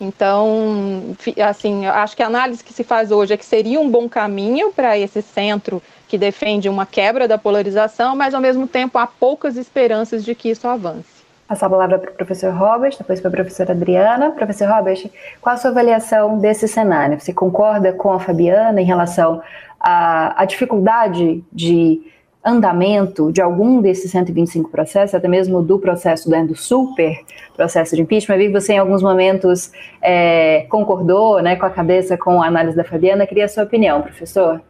[0.00, 1.16] Então,
[1.48, 4.70] assim, acho que a análise que se faz hoje é que seria um bom caminho
[4.72, 9.56] para esse centro que defende uma quebra da polarização, mas ao mesmo tempo há poucas
[9.56, 11.16] esperanças de que isso avance.
[11.48, 14.32] Passar a palavra para o professor Robert, depois para a professora Adriana.
[14.32, 15.08] Professor Robert,
[15.40, 17.20] qual a sua avaliação desse cenário?
[17.20, 19.40] Você concorda com a Fabiana em relação
[19.78, 22.02] à, à dificuldade de
[22.44, 27.18] andamento de algum desses 125 processos, até mesmo do processo do, super
[27.56, 28.36] processo de impeachment.
[28.36, 32.46] Eu vi que você em alguns momentos é, concordou né, com a cabeça com a
[32.46, 33.26] análise da Fabiana.
[33.26, 34.60] Queria a sua opinião, professor.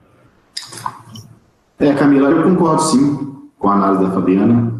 [1.79, 4.75] É, Camila, eu concordo sim com a análise da Fabiana.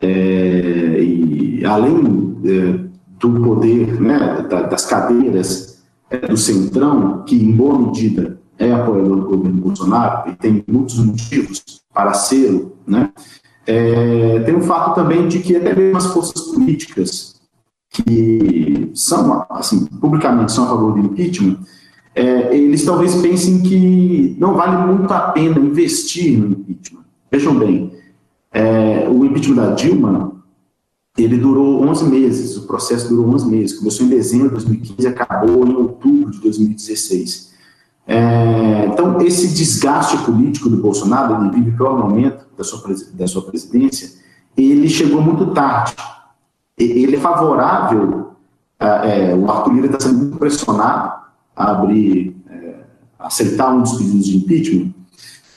[0.00, 7.78] É, e além é, do poder né, das cadeiras é, do Centrão, que em boa
[7.78, 13.10] medida é apoiador do governo Bolsonaro e tem muitos motivos para ser, né,
[13.66, 17.34] é, tem o fato também de que até mesmo as forças políticas
[17.90, 21.58] que são, assim, publicamente são a favor do impeachment,
[22.18, 27.04] é, eles talvez pensem que não vale muito a pena investir no impeachment.
[27.30, 27.92] Vejam bem,
[28.52, 30.32] é, o impeachment da Dilma,
[31.16, 35.06] ele durou 11 meses, o processo durou 11 meses, começou em dezembro de 2015 e
[35.06, 37.52] acabou em outubro de 2016.
[38.04, 42.82] É, então, esse desgaste político do Bolsonaro, ele vive o pior momento da sua,
[43.14, 44.10] da sua presidência,
[44.56, 45.94] ele chegou muito tarde.
[46.76, 48.32] Ele é favorável,
[48.80, 51.27] é, o Arthur Lira está sendo muito pressionado
[51.58, 52.74] abrir, é,
[53.18, 54.94] aceitar um dos pedidos de impeachment,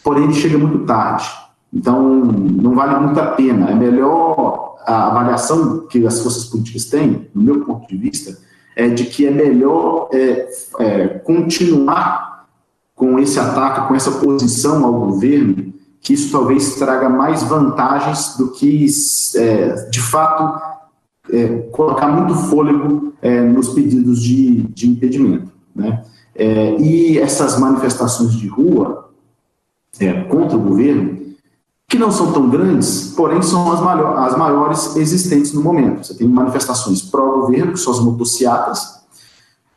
[0.03, 1.29] porém ele chega muito tarde.
[1.73, 3.69] Então, não vale muito a pena.
[3.69, 8.37] É melhor a avaliação que as forças políticas têm, no meu ponto de vista,
[8.75, 12.47] é de que é melhor é, é, continuar
[12.95, 18.51] com esse ataque, com essa posição ao governo, que isso talvez traga mais vantagens do
[18.51, 18.87] que,
[19.35, 20.61] é, de fato,
[21.29, 25.50] é, colocar muito fôlego é, nos pedidos de, de impedimento.
[25.75, 26.03] Né?
[26.35, 29.09] É, e essas manifestações de rua
[30.29, 31.19] contra o governo,
[31.87, 36.05] que não são tão grandes, porém são as, maior, as maiores existentes no momento.
[36.05, 39.01] Você tem manifestações pró-governo, que são as motocicletas,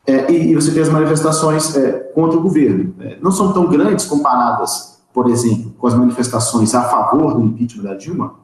[0.06, 2.94] é, e, e, você tem as manifestações é, contra o governo.
[3.00, 7.82] É, não são tão grandes comparadas, por exemplo, com as manifestações a favor do impeachment
[7.82, 8.34] da Dilma,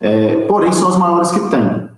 [0.00, 1.88] é, porém são as maiores que tem.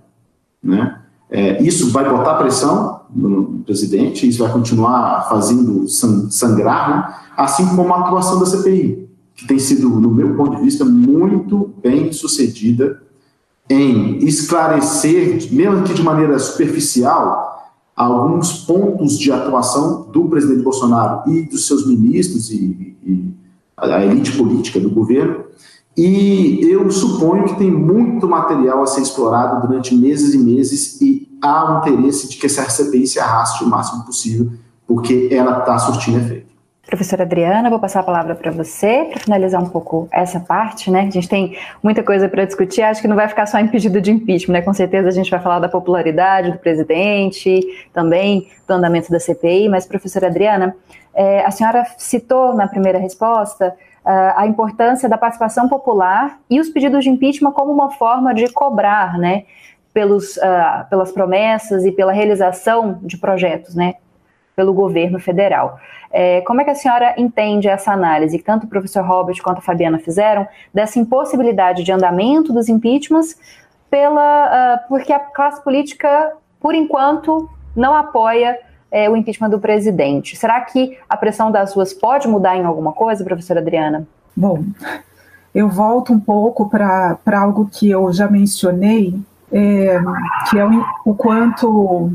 [0.61, 0.99] Né?
[1.29, 7.15] É, isso vai botar pressão no presidente, isso vai continuar fazendo sangrar, né?
[7.35, 11.71] assim como a atuação da CPI que tem sido, no meu ponto de vista, muito
[11.81, 13.01] bem sucedida
[13.69, 21.43] em esclarecer, mesmo que de maneira superficial, alguns pontos de atuação do presidente Bolsonaro e
[21.43, 23.33] dos seus ministros e, e
[23.77, 25.45] a elite política do governo.
[25.95, 31.28] E eu suponho que tem muito material a ser explorado durante meses e meses e
[31.41, 34.51] há um interesse de que essa CPI se arraste o máximo possível,
[34.87, 36.49] porque ela está surtindo efeito.
[36.89, 41.01] Professora Adriana, vou passar a palavra para você para finalizar um pouco essa parte, né?
[41.01, 44.01] A gente tem muita coisa para discutir, acho que não vai ficar só em pedido
[44.01, 44.61] de impeachment, né?
[44.63, 47.61] Com certeza a gente vai falar da popularidade do presidente,
[47.93, 50.75] também do andamento da CPI, mas, professora Adriana,
[51.13, 56.69] é, a senhora citou na primeira resposta uh, a importância da participação popular e os
[56.69, 59.43] pedidos de impeachment como uma forma de cobrar, né?
[59.93, 63.95] Pelos, uh, pelas promessas e pela realização de projetos, né?
[64.55, 65.79] Pelo governo federal.
[66.11, 69.59] É, como é que a senhora entende essa análise, que tanto o professor Robert quanto
[69.59, 73.37] a Fabiana fizeram, dessa impossibilidade de andamento dos impeachments,
[73.89, 78.59] pela, uh, porque a classe política, por enquanto, não apoia
[78.91, 80.35] é, o impeachment do presidente?
[80.35, 84.07] Será que a pressão das ruas pode mudar em alguma coisa, professora Adriana?
[84.35, 84.63] Bom,
[85.53, 89.15] eu volto um pouco para algo que eu já mencionei,
[89.51, 89.99] é,
[90.49, 92.11] que é o, o quanto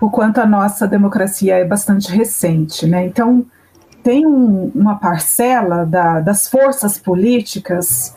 [0.00, 3.06] o quanto a nossa democracia é bastante recente, né?
[3.06, 3.44] Então
[4.02, 8.14] tem um, uma parcela da, das forças políticas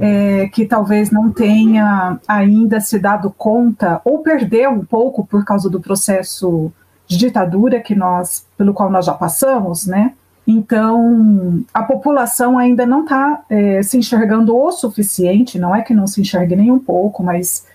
[0.00, 5.70] é, que talvez não tenha ainda se dado conta ou perdeu um pouco por causa
[5.70, 6.72] do processo
[7.06, 10.14] de ditadura que nós, pelo qual nós já passamos, né?
[10.46, 16.08] Então, a população ainda não está é, se enxergando o suficiente, não é que não
[16.08, 17.66] se enxergue nem um pouco, mas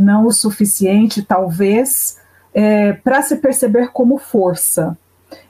[0.00, 2.18] não o suficiente, talvez,
[2.54, 4.96] é, para se perceber como força.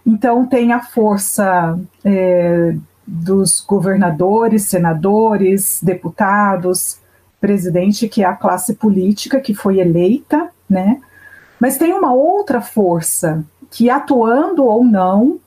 [0.05, 2.75] Então, tem a força é,
[3.07, 6.99] dos governadores, senadores, deputados,
[7.41, 11.01] presidente, que é a classe política que foi eleita, né?
[11.59, 15.39] Mas tem uma outra força que, atuando ou não,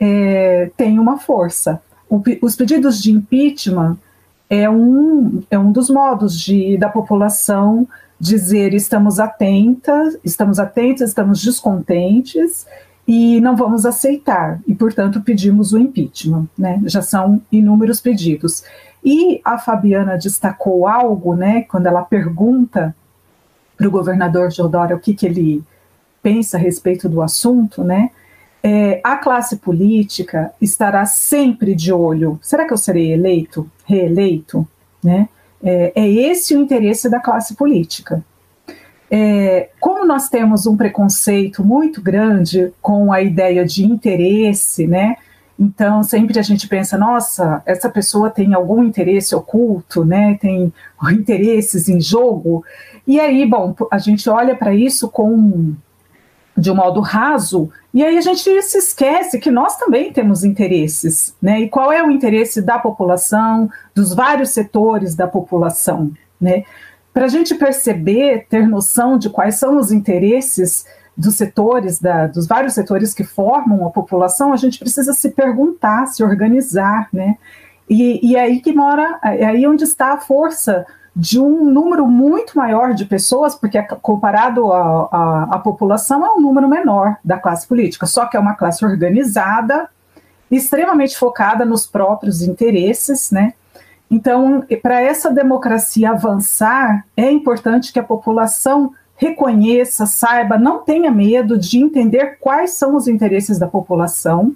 [0.00, 1.80] é, tem uma força.
[2.08, 3.96] O, os pedidos de impeachment
[4.48, 7.86] é um, é um dos modos de, da população
[8.18, 12.66] dizer estamos atentas, estamos atentos, estamos descontentes
[13.06, 16.80] e não vamos aceitar e, portanto, pedimos o impeachment, né?
[16.86, 18.64] Já são inúmeros pedidos.
[19.04, 22.94] E a Fabiana destacou algo, né, quando ela pergunta
[23.76, 25.62] para o governador Jodora o que, que ele
[26.22, 28.10] pensa a respeito do assunto, né?
[28.62, 32.36] É, a classe política estará sempre de olho.
[32.42, 34.66] Será que eu serei eleito, reeleito,
[35.04, 35.28] né?
[35.62, 38.24] É, é esse o interesse da classe política.
[39.10, 45.16] É, como nós temos um preconceito muito grande com a ideia de interesse, né?
[45.58, 50.36] Então, sempre a gente pensa, nossa, essa pessoa tem algum interesse oculto, né?
[50.40, 50.72] Tem
[51.12, 52.64] interesses em jogo.
[53.06, 55.74] E aí, bom, a gente olha para isso com
[56.56, 61.34] de um modo raso, e aí a gente se esquece que nós também temos interesses,
[61.40, 61.60] né?
[61.60, 66.64] E qual é o interesse da população, dos vários setores da população, né?
[67.12, 72.46] Para a gente perceber, ter noção de quais são os interesses dos setores, da, dos
[72.46, 77.36] vários setores que formam a população, a gente precisa se perguntar, se organizar, né?
[77.88, 80.86] E, e é aí que mora, é aí onde está a força
[81.18, 87.16] de um número muito maior de pessoas, porque comparado à população é um número menor
[87.24, 89.88] da classe política, só que é uma classe organizada,
[90.50, 93.54] extremamente focada nos próprios interesses, né?
[94.10, 101.56] Então, para essa democracia avançar, é importante que a população reconheça, saiba, não tenha medo
[101.56, 104.54] de entender quais são os interesses da população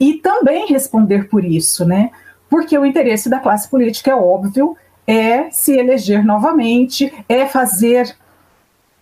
[0.00, 2.10] e também responder por isso, né?
[2.50, 4.76] Porque o interesse da classe política é óbvio,
[5.06, 8.16] é se eleger novamente, é fazer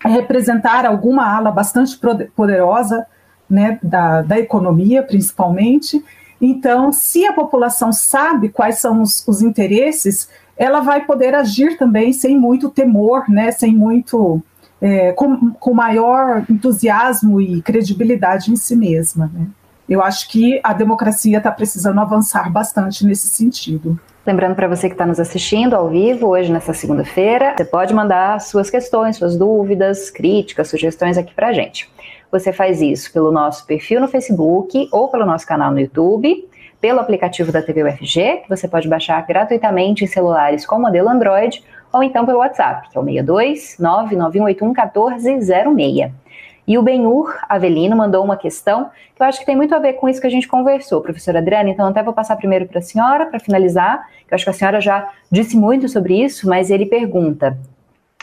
[0.03, 1.97] é representar alguma ala bastante
[2.35, 3.05] poderosa
[3.49, 6.03] né, da, da economia, principalmente.
[6.41, 10.27] Então, se a população sabe quais são os, os interesses,
[10.57, 14.41] ela vai poder agir também sem muito temor, né, sem muito
[14.81, 19.31] é, com, com maior entusiasmo e credibilidade em si mesma.
[19.33, 19.47] Né?
[19.87, 23.97] Eu acho que a democracia está precisando avançar bastante nesse sentido.
[24.25, 28.39] Lembrando para você que está nos assistindo ao vivo hoje, nessa segunda-feira, você pode mandar
[28.39, 31.91] suas questões, suas dúvidas, críticas, sugestões aqui para a gente.
[32.31, 36.47] Você faz isso pelo nosso perfil no Facebook ou pelo nosso canal no YouTube,
[36.79, 41.61] pelo aplicativo da TV UFG, que você pode baixar gratuitamente em celulares com modelo Android,
[41.91, 46.22] ou então pelo WhatsApp, que é o 62 99181 1406.
[46.67, 49.93] E o Benhur Avelino mandou uma questão que eu acho que tem muito a ver
[49.93, 51.69] com isso que a gente conversou, professora Adriana.
[51.69, 54.53] Então, até vou passar primeiro para a senhora, para finalizar, que eu acho que a
[54.53, 57.57] senhora já disse muito sobre isso, mas ele pergunta: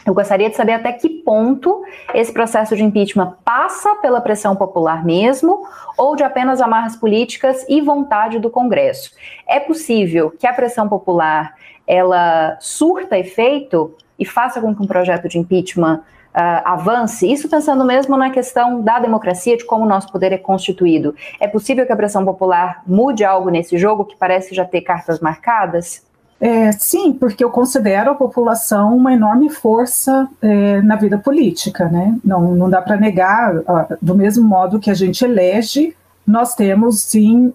[0.06, 1.82] eu gostaria de saber até que ponto
[2.14, 5.66] esse processo de impeachment passa pela pressão popular mesmo,
[5.96, 9.12] ou de apenas amarras políticas e vontade do Congresso.
[9.46, 11.54] É possível que a pressão popular
[11.86, 16.02] ela surta efeito e faça com que um projeto de impeachment
[16.32, 20.38] Uh, avance, isso pensando mesmo na questão da democracia, de como o nosso poder é
[20.38, 21.14] constituído.
[21.40, 25.18] É possível que a pressão popular mude algo nesse jogo que parece já ter cartas
[25.18, 26.04] marcadas?
[26.40, 32.16] É, sim, porque eu considero a população uma enorme força é, na vida política, né?
[32.24, 33.52] Não, não dá para negar,
[34.00, 35.94] do mesmo modo que a gente elege,
[36.26, 37.52] nós temos sim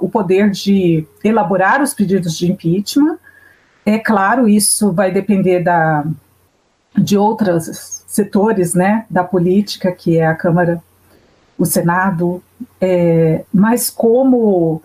[0.00, 3.18] o poder de elaborar os pedidos de impeachment.
[3.84, 6.04] É claro, isso vai depender da,
[6.96, 10.82] de outros setores né, da política, que é a Câmara,
[11.58, 12.42] o Senado,
[12.80, 14.80] é, mas como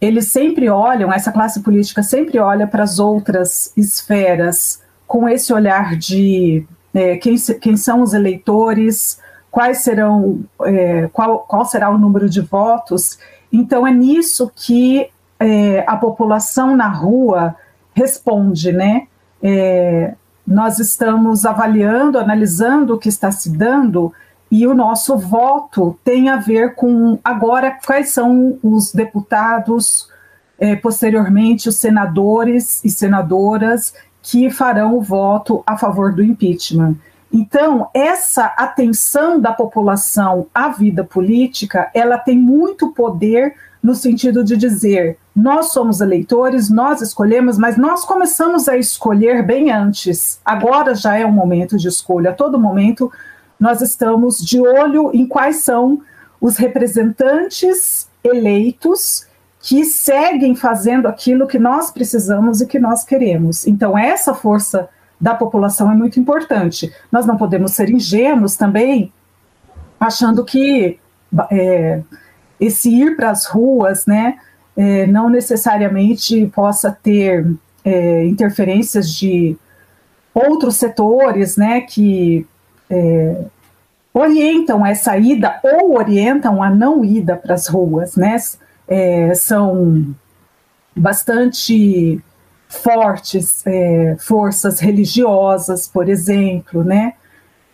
[0.00, 5.96] eles sempre olham, essa classe política sempre olha para as outras esferas com esse olhar
[5.96, 6.64] de
[6.94, 12.40] é, quem, quem, são os eleitores, quais serão, é, qual, qual, será o número de
[12.40, 13.18] votos.
[13.52, 15.08] Então é nisso que
[15.38, 17.56] é, a população na rua
[17.94, 19.06] responde, né?
[19.42, 20.14] É,
[20.50, 24.12] nós estamos avaliando, analisando o que está se dando
[24.50, 30.08] e o nosso voto tem a ver com agora quais são os deputados,
[30.58, 36.96] é, posteriormente os senadores e senadoras que farão o voto a favor do impeachment.
[37.32, 44.56] Então, essa atenção da população à vida política, ela tem muito poder no sentido de
[44.56, 50.38] dizer: nós somos eleitores, nós escolhemos, mas nós começamos a escolher bem antes.
[50.44, 52.30] Agora já é um momento de escolha.
[52.30, 53.10] A todo momento
[53.58, 56.02] nós estamos de olho em quais são
[56.40, 59.26] os representantes eleitos
[59.62, 63.66] que seguem fazendo aquilo que nós precisamos e que nós queremos.
[63.66, 64.88] Então, essa força
[65.20, 66.92] da população é muito importante.
[67.12, 69.12] Nós não podemos ser ingênuos também,
[69.98, 70.98] achando que
[71.50, 72.00] é,
[72.58, 74.38] esse ir para as ruas, né,
[74.80, 77.46] é, não necessariamente possa ter
[77.84, 79.54] é, interferências de
[80.32, 82.46] outros setores, né, que
[82.88, 83.44] é,
[84.14, 88.38] orientam essa ida ou orientam a não ida para as ruas, né?
[88.88, 90.14] É, são
[90.96, 92.18] bastante
[92.66, 97.12] fortes é, forças religiosas, por exemplo, né?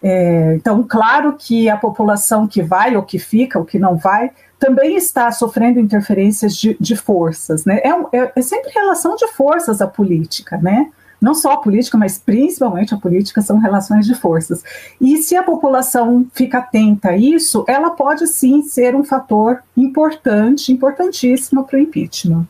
[0.02, 4.30] É, então, claro que a população que vai ou que fica, ou que não vai,
[4.58, 7.80] também está sofrendo interferências de, de forças, né?
[7.82, 10.90] É, é, é sempre relação de forças a política, né?
[11.20, 14.62] não só a política, mas principalmente a política, são relações de forças.
[15.00, 20.72] E se a população fica atenta a isso, ela pode sim ser um fator importante,
[20.72, 22.46] importantíssimo para o impeachment.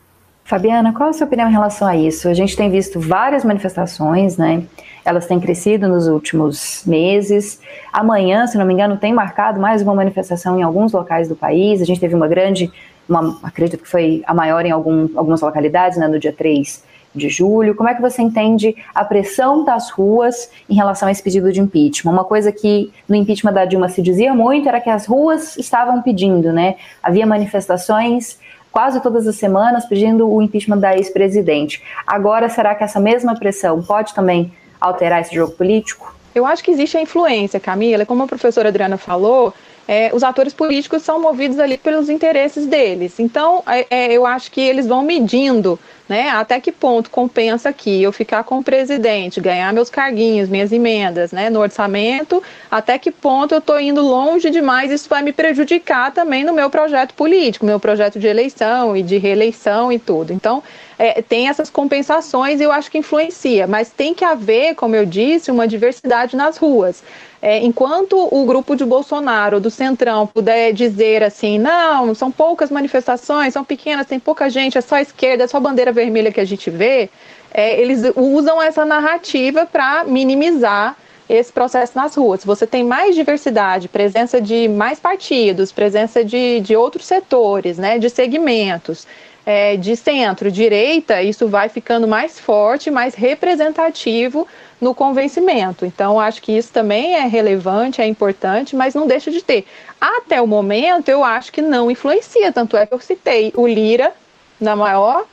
[0.47, 2.29] Fabiana, qual a sua opinião em relação a isso?
[2.29, 4.63] A gente tem visto várias manifestações, né?
[5.03, 7.59] Elas têm crescido nos últimos meses.
[7.91, 11.81] Amanhã, se não me engano, tem marcado mais uma manifestação em alguns locais do país.
[11.81, 12.71] A gente teve uma grande,
[13.09, 16.81] uma, acredito que foi a maior em algum, algumas localidades, né, no dia 3
[17.13, 17.75] de julho.
[17.75, 21.59] Como é que você entende a pressão das ruas em relação a esse pedido de
[21.59, 22.13] impeachment?
[22.13, 26.01] Uma coisa que no impeachment da Dilma se dizia muito era que as ruas estavam
[26.01, 26.75] pedindo, né?
[27.03, 28.39] Havia manifestações
[28.71, 31.81] quase todas as semanas pedindo o impeachment da ex-presidente.
[32.05, 36.15] Agora, será que essa mesma pressão pode também alterar esse jogo político?
[36.33, 38.05] Eu acho que existe a influência, Camila.
[38.05, 39.53] Como a professora Adriana falou,
[39.87, 43.19] é, os atores políticos são movidos ali pelos interesses deles.
[43.19, 48.01] Então, é, é, eu acho que eles vão medindo né, até que ponto compensa aqui
[48.01, 52.41] eu ficar com o presidente, ganhar meus carguinhos, minhas emendas né, no orçamento,
[52.71, 56.69] até que ponto eu estou indo longe demais, isso vai me prejudicar também no meu
[56.69, 60.31] projeto político, meu projeto de eleição e de reeleição e tudo.
[60.31, 60.63] Então,
[60.97, 65.05] é, tem essas compensações e eu acho que influencia, mas tem que haver, como eu
[65.05, 67.03] disse, uma diversidade nas ruas.
[67.39, 73.53] É, enquanto o grupo de Bolsonaro, do Centrão, puder dizer assim, não, são poucas manifestações,
[73.53, 76.69] são pequenas, tem pouca gente, é só esquerda, é só bandeira vermelha que a gente
[76.69, 77.09] vê,
[77.51, 80.95] é, eles usam essa narrativa para minimizar
[81.27, 82.41] esse processo nas ruas.
[82.41, 87.97] Se você tem mais diversidade, presença de mais partidos, presença de, de outros setores, né,
[87.99, 89.05] de segmentos,
[89.45, 94.47] é, de centro-direita, isso vai ficando mais forte, mais representativo
[94.79, 95.85] no convencimento.
[95.85, 99.65] Então, acho que isso também é relevante, é importante, mas não deixa de ter.
[99.99, 104.13] Até o momento, eu acho que não influencia, tanto é que eu citei o Lira
[104.59, 105.25] na maior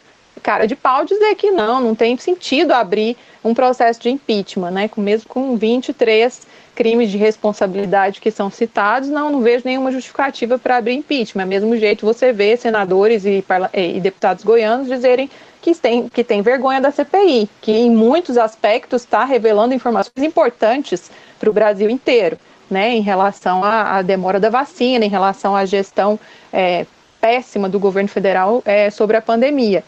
[0.45, 4.89] cara de pau dizer que não, não tem sentido abrir um processo de impeachment, né?
[4.89, 10.59] Com, mesmo com 23 crimes de responsabilidade que são citados, não, não vejo nenhuma justificativa
[10.59, 11.45] para abrir impeachment.
[11.45, 13.43] Do mesmo jeito você vê senadores e,
[13.73, 15.31] e deputados goianos dizerem
[15.63, 21.11] que tem, que tem vergonha da CPI, que em muitos aspectos está revelando informações importantes
[21.41, 22.37] para o Brasil inteiro,
[22.71, 26.21] né, em relação à, à, demora da vacina, em relação à gestão
[26.53, 26.85] é,
[27.19, 29.83] péssima do governo federal é, sobre a pandemia.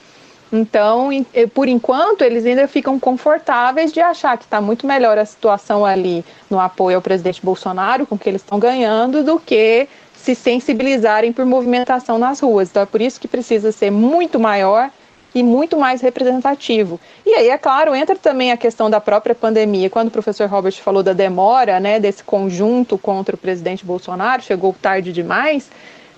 [0.57, 1.11] Então,
[1.53, 6.25] por enquanto, eles ainda ficam confortáveis de achar que está muito melhor a situação ali
[6.49, 11.33] no apoio ao presidente Bolsonaro, com o que eles estão ganhando, do que se sensibilizarem
[11.33, 12.71] por movimentação nas ruas.
[12.71, 14.91] Então, é por isso que precisa ser muito maior
[15.35, 16.99] e muito mais representativo.
[17.25, 19.91] E aí, é claro, entra também a questão da própria pandemia.
[19.91, 24.75] Quando o professor Robert falou da demora, né, desse conjunto contra o presidente Bolsonaro, chegou
[24.81, 25.69] tarde demais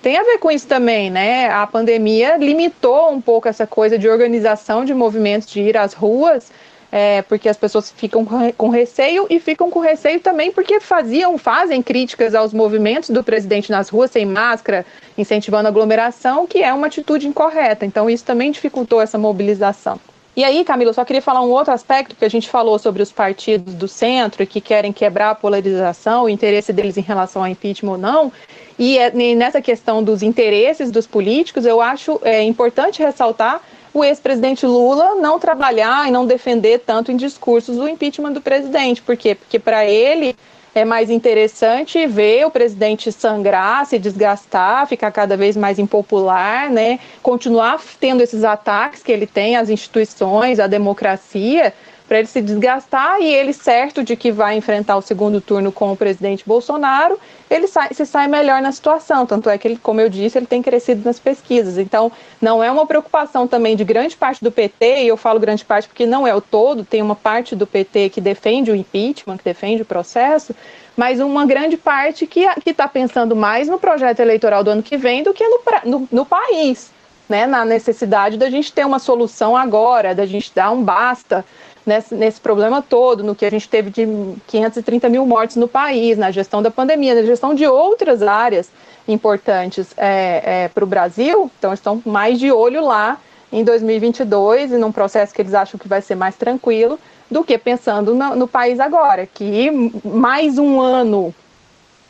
[0.01, 1.49] tem a ver com isso também, né?
[1.49, 6.51] A pandemia limitou um pouco essa coisa de organização de movimentos, de ir às ruas,
[6.91, 8.25] é, porque as pessoas ficam
[8.57, 13.69] com receio e ficam com receio também porque faziam, fazem críticas aos movimentos do presidente
[13.71, 14.85] nas ruas sem máscara,
[15.17, 17.85] incentivando aglomeração, que é uma atitude incorreta.
[17.85, 19.99] Então isso também dificultou essa mobilização.
[20.39, 23.03] E aí, Camila, eu só queria falar um outro aspecto, que a gente falou sobre
[23.03, 27.47] os partidos do centro que querem quebrar a polarização, o interesse deles em relação ao
[27.49, 28.31] impeachment ou não.
[28.79, 33.61] E é, nessa questão dos interesses dos políticos, eu acho é, importante ressaltar
[33.93, 39.01] o ex-presidente Lula não trabalhar e não defender tanto em discursos o impeachment do presidente.
[39.01, 39.35] Por quê?
[39.35, 40.37] Porque para ele
[40.79, 46.99] é mais interessante ver o presidente sangrar, se desgastar, ficar cada vez mais impopular, né?
[47.21, 51.73] Continuar tendo esses ataques que ele tem às instituições, à democracia,
[52.09, 55.91] para ele se desgastar e ele certo de que vai enfrentar o segundo turno com
[55.91, 59.27] o presidente Bolsonaro, ele sai, se sai melhor na situação.
[59.27, 61.77] Tanto é que ele, como eu disse, ele tem crescido nas pesquisas.
[61.77, 65.63] Então, não é uma preocupação também de grande parte do PT, e eu falo grande
[65.63, 69.37] parte porque não é o todo, tem uma parte do PT que defende o impeachment,
[69.37, 70.55] que defende o processo,
[70.97, 75.21] mas uma grande parte que está pensando mais no projeto eleitoral do ano que vem
[75.21, 76.91] do que no, no, no país.
[77.29, 81.45] Né, na necessidade da gente ter uma solução agora, da gente dar um basta
[81.89, 84.07] nesse, nesse problema todo, no que a gente teve de
[84.47, 88.69] 530 mil mortes no país, na gestão da pandemia, na gestão de outras áreas
[89.07, 93.17] importantes é, é, para o Brasil, então estão mais de olho lá
[93.51, 97.57] em 2022 e num processo que eles acham que vai ser mais tranquilo do que
[97.57, 99.71] pensando no, no país agora, que
[100.05, 101.33] mais um ano,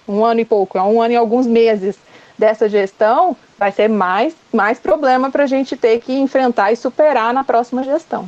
[0.06, 1.96] um ano e pouco, um ano e alguns meses
[2.38, 7.34] dessa gestão vai ser mais, mais problema para a gente ter que enfrentar e superar
[7.34, 8.28] na próxima gestão.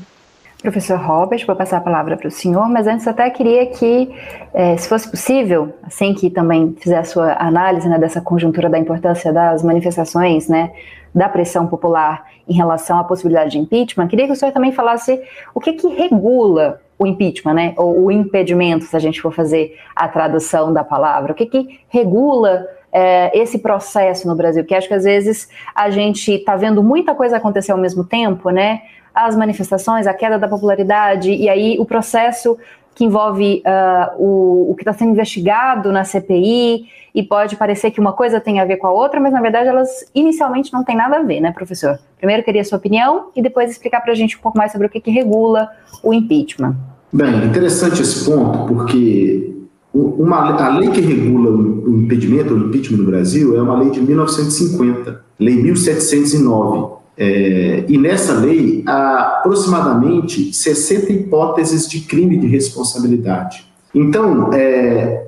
[0.62, 4.14] Professor Robert, vou passar a palavra para o senhor, mas antes até queria que,
[4.54, 8.78] é, se fosse possível, assim que também fizer a sua análise né, dessa conjuntura da
[8.78, 10.72] importância das manifestações, né,
[11.16, 15.20] da pressão popular em relação à possibilidade de impeachment, queria que o senhor também falasse
[15.56, 19.76] o que, que regula o impeachment, né, ou o impedimento, se a gente for fazer
[19.96, 24.88] a tradução da palavra, o que, que regula é, esse processo no Brasil, que acho
[24.88, 28.82] que às vezes a gente está vendo muita coisa acontecer ao mesmo tempo, né?
[29.14, 32.58] As manifestações, a queda da popularidade, e aí o processo
[32.94, 38.00] que envolve uh, o, o, que está sendo investigado na CPI, e pode parecer que
[38.00, 40.96] uma coisa tem a ver com a outra, mas na verdade elas inicialmente não têm
[40.96, 42.00] nada a ver, né, professor?
[42.18, 44.88] Primeiro queria a sua opinião e depois explicar para a gente um pouco mais sobre
[44.88, 45.70] o que, que regula
[46.04, 46.76] o impeachment.
[47.12, 49.54] Bem, interessante esse ponto, porque
[49.94, 54.00] uma, a lei que regula o impedimento, o impeachment no Brasil, é uma lei de
[54.00, 63.66] 1950, Lei 1709 é, e nessa lei há aproximadamente 60 hipóteses de crime de responsabilidade.
[63.94, 65.28] Então, é,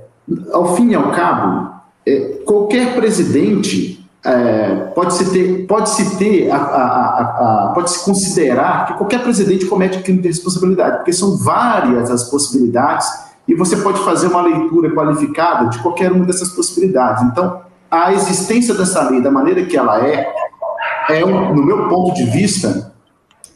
[0.51, 1.71] ao fim e ao cabo,
[2.05, 8.05] é, qualquer presidente é, pode se ter, pode se ter, a, a, a, pode se
[8.05, 13.07] considerar que qualquer presidente comete crime de responsabilidade, porque são várias as possibilidades
[13.45, 17.23] e você pode fazer uma leitura qualificada de qualquer uma dessas possibilidades.
[17.23, 17.61] Então,
[17.91, 20.31] a existência dessa lei, da maneira que ela é,
[21.09, 22.93] é um, no meu ponto de vista,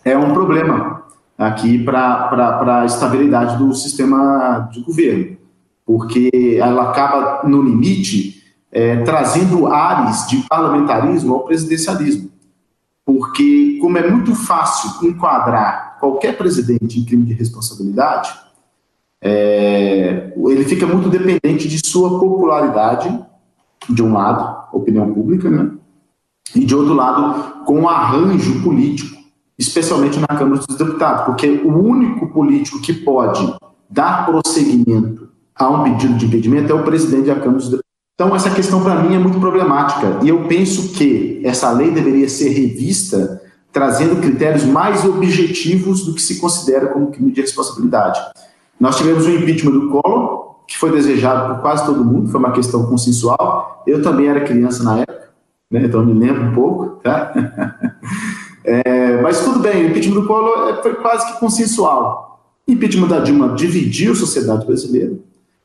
[0.03, 1.03] é um problema
[1.37, 5.37] aqui para a estabilidade do sistema de governo,
[5.85, 12.29] porque ela acaba, no limite, é, trazendo ares de parlamentarismo ao presidencialismo.
[13.05, 18.29] Porque, como é muito fácil enquadrar qualquer presidente em crime de responsabilidade,
[19.21, 23.17] é, ele fica muito dependente de sua popularidade,
[23.89, 25.76] de um lado, opinião pública, né?
[26.55, 29.17] E de outro lado, com arranjo político,
[29.57, 33.55] especialmente na Câmara dos Deputados, porque o único político que pode
[33.89, 37.87] dar prosseguimento a um pedido de impedimento é o presidente da Câmara dos Deputados.
[38.13, 42.27] Então, essa questão para mim é muito problemática e eu penso que essa lei deveria
[42.27, 43.41] ser revista
[43.71, 48.19] trazendo critérios mais objetivos do que se considera como crime de responsabilidade.
[48.79, 52.51] Nós tivemos o impeachment do Collor, que foi desejado por quase todo mundo, foi uma
[52.51, 53.83] questão consensual.
[53.85, 55.26] Eu também era criança na época,
[55.69, 57.33] né, então me lembro um pouco, tá?
[58.69, 62.43] É, mas tudo bem, o impeachment do Collor é, foi quase que consensual.
[62.67, 65.13] O impeachment da Dilma dividiu a sociedade brasileira,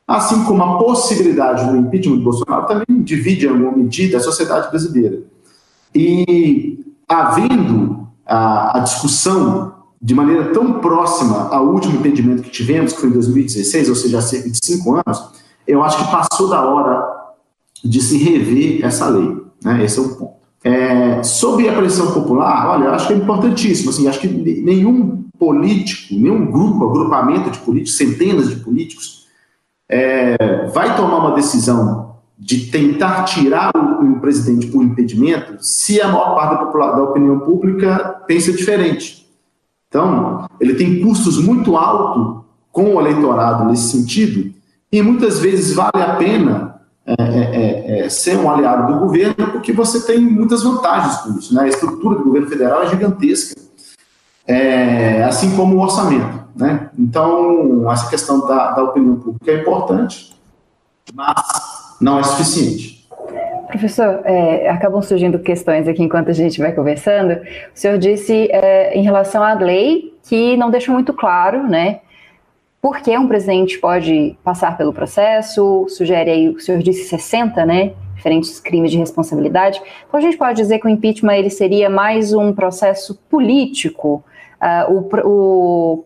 [0.06, 4.70] assim como a possibilidade do impeachment do Bolsonaro também divide, em alguma medida, a sociedade
[4.70, 5.18] brasileira.
[5.92, 6.78] E
[7.08, 13.08] havendo a, a discussão de maneira tão próxima ao último impedimento que tivemos, que foi
[13.08, 15.28] em 2016, ou seja, há cerca de cinco anos,
[15.66, 17.04] eu acho que passou da hora
[17.84, 19.41] de se rever essa lei.
[19.64, 19.84] Né?
[19.84, 20.42] Esse é o ponto.
[20.64, 23.90] É, sobre a pressão popular, olha, eu acho que é importantíssimo.
[23.90, 29.26] Assim, acho que nenhum político, nenhum grupo, agrupamento de políticos, centenas de políticos,
[29.88, 36.08] é, vai tomar uma decisão de tentar tirar o, o presidente por impedimento se a
[36.08, 39.28] maior parte da, popular, da opinião pública pensa diferente.
[39.88, 44.52] Então, ele tem custos muito altos com o eleitorado nesse sentido,
[44.90, 46.71] e muitas vezes vale a pena
[47.04, 51.38] é, é, é, é, ser um aliado do governo, porque você tem muitas vantagens com
[51.38, 51.54] isso.
[51.54, 51.62] Né?
[51.62, 53.60] A estrutura do governo federal é gigantesca,
[54.46, 56.44] é, assim como o orçamento.
[56.54, 56.90] Né?
[56.96, 60.32] Então, essa questão da, da opinião pública é importante,
[61.12, 63.08] mas não é suficiente.
[63.66, 67.32] Professor, é, acabam surgindo questões aqui enquanto a gente vai conversando.
[67.32, 67.38] O
[67.74, 72.00] senhor disse é, em relação à lei que não deixa muito claro, né?
[72.82, 75.86] Por que um presidente pode passar pelo processo?
[75.88, 77.92] Sugere aí, o senhor disse 60, né?
[78.16, 79.80] Diferentes crimes de responsabilidade.
[80.08, 84.24] Então a gente pode dizer que o impeachment ele seria mais um processo político.
[84.60, 86.04] Uh, o, o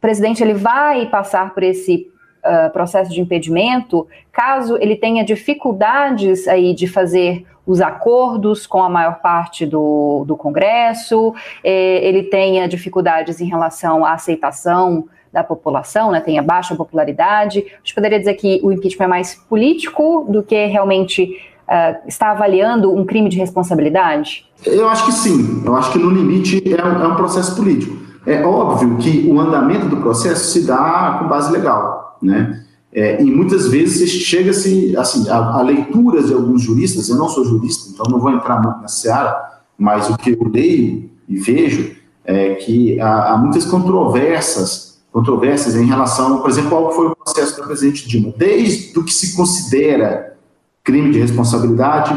[0.00, 2.10] presidente ele vai passar por esse
[2.44, 8.88] uh, processo de impedimento, caso ele tenha dificuldades aí de fazer os acordos com a
[8.88, 11.32] maior parte do, do Congresso,
[11.62, 17.60] eh, ele tenha dificuldades em relação à aceitação da população, né, tenha baixa popularidade.
[17.60, 21.38] A gente poderia dizer que o impeachment é mais político do que realmente
[21.68, 24.46] uh, está avaliando um crime de responsabilidade?
[24.66, 25.62] Eu acho que sim.
[25.64, 27.96] Eu acho que no limite é um, é um processo político.
[28.26, 32.64] É óbvio que o andamento do processo se dá com base legal né?
[32.92, 37.88] É, e muitas vezes chega-se, assim, a, a, de alguns juristas, eu não sou jurista,
[37.92, 41.94] então não vou entrar muito na seara, mas o que eu leio e vejo
[42.24, 47.16] é que há, há muitas controvérsias, controvérsias em relação, por exemplo, ao que foi o
[47.16, 50.36] processo do presidente Dilma, desde o que se considera
[50.82, 52.12] crime de responsabilidade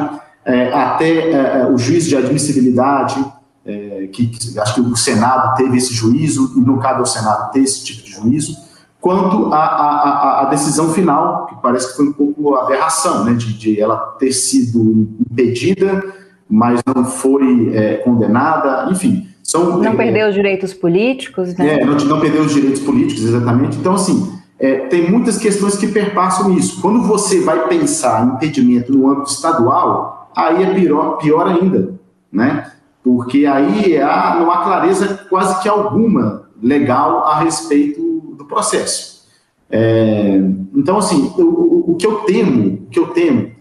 [0.46, 3.24] é, até é, é o juízo de admissibilidade,
[3.66, 7.52] é, que, que, acho que o Senado teve esse juízo, e não cabe ao Senado
[7.52, 8.58] ter esse tipo de juízo,
[9.04, 13.98] quanto à decisão final, que parece que foi um pouco aberração, né, de, de ela
[14.18, 16.02] ter sido impedida,
[16.50, 19.28] mas não foi é, condenada, enfim.
[19.44, 21.82] São, não é, perdeu os direitos políticos, né?
[21.82, 23.78] É, não, não perdeu os direitos políticos, exatamente.
[23.78, 26.80] Então, assim, é, tem muitas questões que perpassam isso.
[26.80, 31.94] Quando você vai pensar em impedimento no âmbito estadual, aí é pior, pior ainda,
[32.32, 32.72] né?
[33.04, 38.13] Porque aí há, não há clareza quase que alguma legal a respeito
[38.54, 39.24] processo.
[39.70, 40.40] É,
[40.76, 43.52] então, assim, o, o, que eu temo, o que eu temo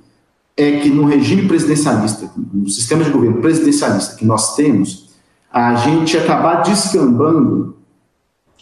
[0.57, 5.11] é que no regime presidencialista, no sistema de governo presidencialista que nós temos,
[5.51, 7.77] a gente acabar descambando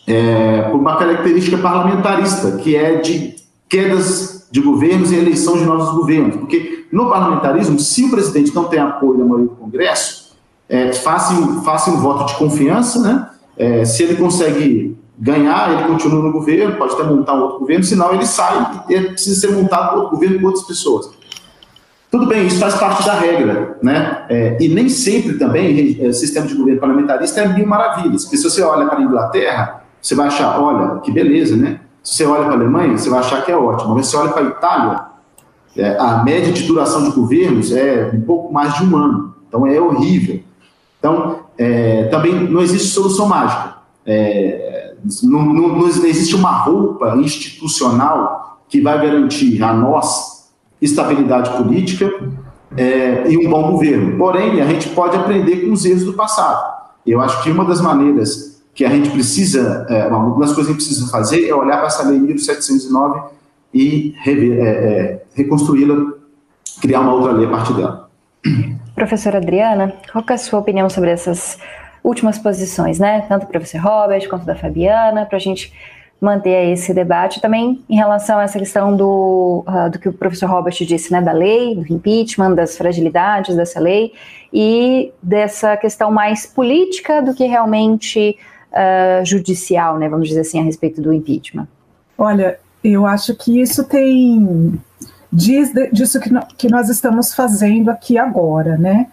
[0.07, 3.35] é, por uma característica parlamentarista, que é de
[3.69, 6.37] quedas de governos e eleição de novos governos.
[6.37, 10.37] Porque no parlamentarismo, se o presidente não tem apoio da maioria do Congresso,
[10.69, 13.29] é, faça, faça um voto de confiança, né?
[13.57, 17.85] É, se ele consegue ganhar, ele continua no governo, pode até montar um outro governo,
[17.85, 21.11] senão ele sai e precisa ser montado outro governo com outras pessoas.
[22.11, 24.25] Tudo bem, isso faz parte da regra, né?
[24.29, 28.25] É, e nem sempre também o sistema de governo parlamentarista é mil maravilhas.
[28.25, 31.81] Porque se você olha para a Inglaterra, você vai achar, olha, que beleza, né?
[32.03, 33.95] Se você olha para a Alemanha, você vai achar que é ótimo.
[33.95, 35.01] Mas se você olha para a Itália,
[35.77, 39.35] é, a média de duração de governos é um pouco mais de um ano.
[39.47, 40.41] Então é horrível.
[40.99, 43.80] Então, é, também não existe solução mágica.
[44.07, 52.11] É, não, não, não, existe uma roupa institucional que vai garantir a nós estabilidade política
[52.77, 54.17] é, e um bom governo.
[54.17, 56.81] Porém, a gente pode aprender com os erros do passado.
[57.07, 60.73] Eu acho que uma das maneiras que a gente precisa, é, uma das coisas que
[60.73, 63.21] a gente precisa fazer é olhar para essa lei 1709
[63.75, 66.13] e é, é, reconstruí-la,
[66.81, 68.09] criar uma outra lei a partir dela.
[68.95, 71.59] Professora Adriana, qual é a sua opinião sobre essas
[72.03, 73.23] últimas posições, né?
[73.29, 75.73] Tanto do professor Robert quanto da Fabiana, para a gente
[76.21, 77.41] manter esse debate.
[77.41, 81.21] Também em relação a essa questão do, uh, do que o professor Robert disse, né?
[81.21, 84.13] Da lei, do impeachment, das fragilidades dessa lei
[84.53, 88.37] e dessa questão mais política do que realmente
[88.73, 90.09] uh, judicial, né?
[90.09, 91.69] Vamos dizer assim, a respeito do impeachment.
[92.19, 94.79] Olha, eu acho que isso tem
[95.33, 96.19] diz disso
[96.57, 99.07] que nós estamos fazendo aqui agora, né?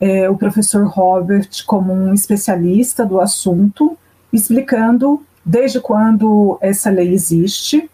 [0.00, 3.96] É, o professor Robert, como um especialista do assunto,
[4.32, 7.90] explicando desde quando essa lei existe,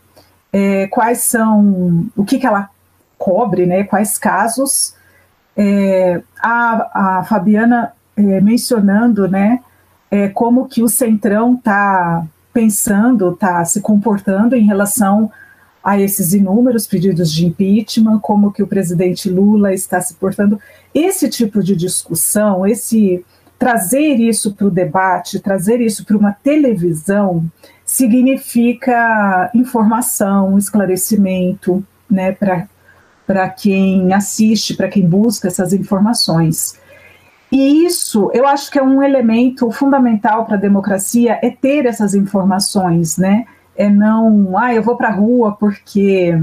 [0.53, 2.71] é, quais são, o que, que ela
[3.19, 3.85] cobre, né?
[3.85, 4.95] Quais casos.
[5.57, 9.61] É, a, a Fabiana é, mencionando, né?
[10.11, 15.31] É, como que o Centrão está pensando, está se comportando em relação
[15.87, 20.59] a esses inúmeros pedidos de impeachment, como que o presidente Lula está se portando.
[20.93, 23.25] Esse tipo de discussão, esse
[23.57, 27.49] trazer isso para o debate, trazer isso para uma televisão,
[27.85, 36.81] significa informação, esclarecimento, né, para quem assiste, para quem busca essas informações.
[37.53, 42.13] E isso, eu acho que é um elemento fundamental para a democracia, é ter essas
[42.13, 43.47] informações, né?
[43.77, 46.35] É não, ah, eu vou para a rua porque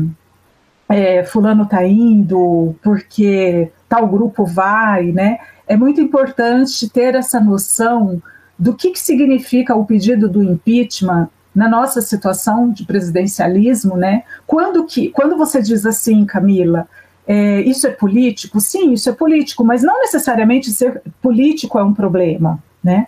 [0.87, 5.39] é, fulano está indo, porque tal grupo vai, né?
[5.67, 8.21] É muito importante ter essa noção
[8.57, 14.23] do que, que significa o pedido do impeachment na nossa situação de presidencialismo, né?
[14.45, 16.87] Quando que, quando você diz assim, Camila,
[17.25, 18.59] é, isso é político?
[18.59, 23.07] Sim, isso é político, mas não necessariamente ser político é um problema, né?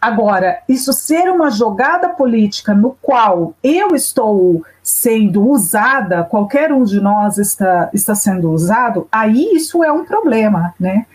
[0.00, 7.00] Agora, isso ser uma jogada política no qual eu estou sendo usada, qualquer um de
[7.00, 11.06] nós está, está sendo usado, aí isso é um problema, né?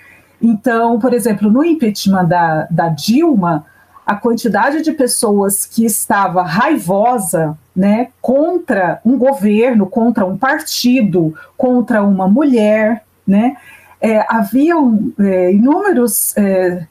[0.42, 3.66] Então, por exemplo, no impeachment da, da Dilma,
[4.06, 12.04] a quantidade de pessoas que estava raivosa né, contra um governo, contra um partido, contra
[12.04, 13.56] uma mulher, né,
[14.02, 16.88] é, haviam é, inúmeros é,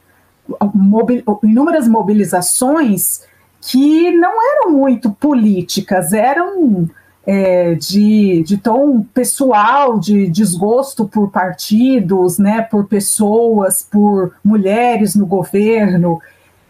[1.43, 3.23] inúmeras mobilizações
[3.61, 6.89] que não eram muito políticas, eram
[7.27, 15.27] é, de, de tom pessoal, de desgosto por partidos, né, por pessoas, por mulheres no
[15.27, 16.21] governo.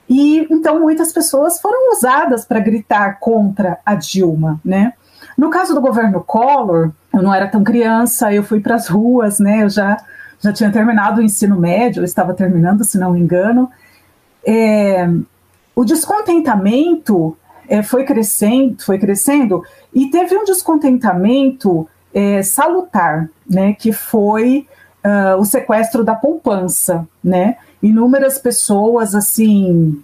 [0.09, 4.93] E então muitas pessoas foram usadas para gritar contra a Dilma, né?
[5.39, 9.39] No caso do governo Collor, eu não era tão criança, eu fui para as ruas,
[9.39, 9.62] né?
[9.62, 9.97] Eu já
[10.41, 13.70] já tinha terminado o ensino médio, estava terminando, se não me engano.
[14.45, 15.09] É,
[15.74, 17.36] o descontentamento
[17.68, 19.62] é, foi crescendo, foi crescendo
[19.95, 24.66] e teve um descontentamento é, salutar, né, que foi
[25.05, 27.57] uh, o sequestro da poupança, né?
[27.82, 30.03] Inúmeras pessoas assim,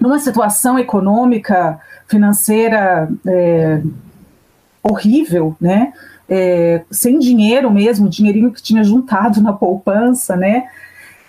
[0.00, 3.82] numa situação econômica, financeira é,
[4.82, 5.92] horrível, né?
[6.28, 10.68] É, sem dinheiro mesmo, dinheirinho que tinha juntado na poupança, né?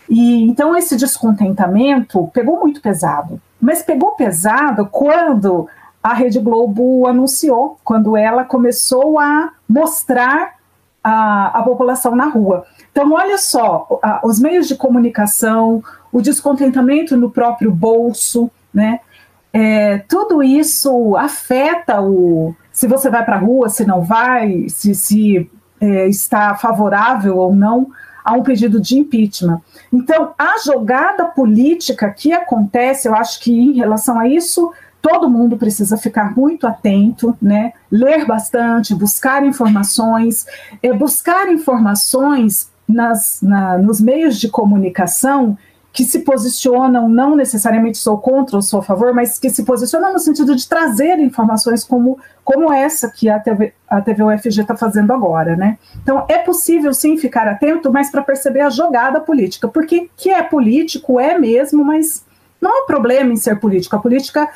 [0.10, 3.42] E então esse descontentamento pegou muito pesado.
[3.60, 5.68] Mas pegou pesado quando
[6.02, 10.54] a Rede Globo anunciou, quando ela começou a mostrar
[11.04, 12.66] a, a população na rua.
[12.92, 19.00] Então, olha só, a, os meios de comunicação, o descontentamento no próprio bolso, né?
[19.52, 24.94] É, tudo isso afeta o, se você vai para a rua, se não vai, se,
[24.94, 25.50] se
[25.80, 27.88] é, está favorável ou não
[28.22, 29.62] a um pedido de impeachment.
[29.94, 35.56] Então, a jogada política que acontece, eu acho que em relação a isso, todo mundo
[35.56, 37.72] precisa ficar muito atento, né?
[37.90, 40.46] Ler bastante, buscar informações,
[40.84, 45.58] é, buscar informações nas, na, nos meios de comunicação
[45.96, 50.12] que se posicionam, não necessariamente sou contra ou sou a favor, mas que se posicionam
[50.12, 55.14] no sentido de trazer informações como, como essa que a, TV, a TVUFG está fazendo
[55.14, 55.56] agora.
[55.56, 55.78] Né?
[56.04, 60.44] Então, é possível sim ficar atento, mas para perceber a jogada política, porque que é
[60.44, 62.26] político, é mesmo, mas
[62.60, 63.96] não há problema em ser político.
[63.96, 64.50] A política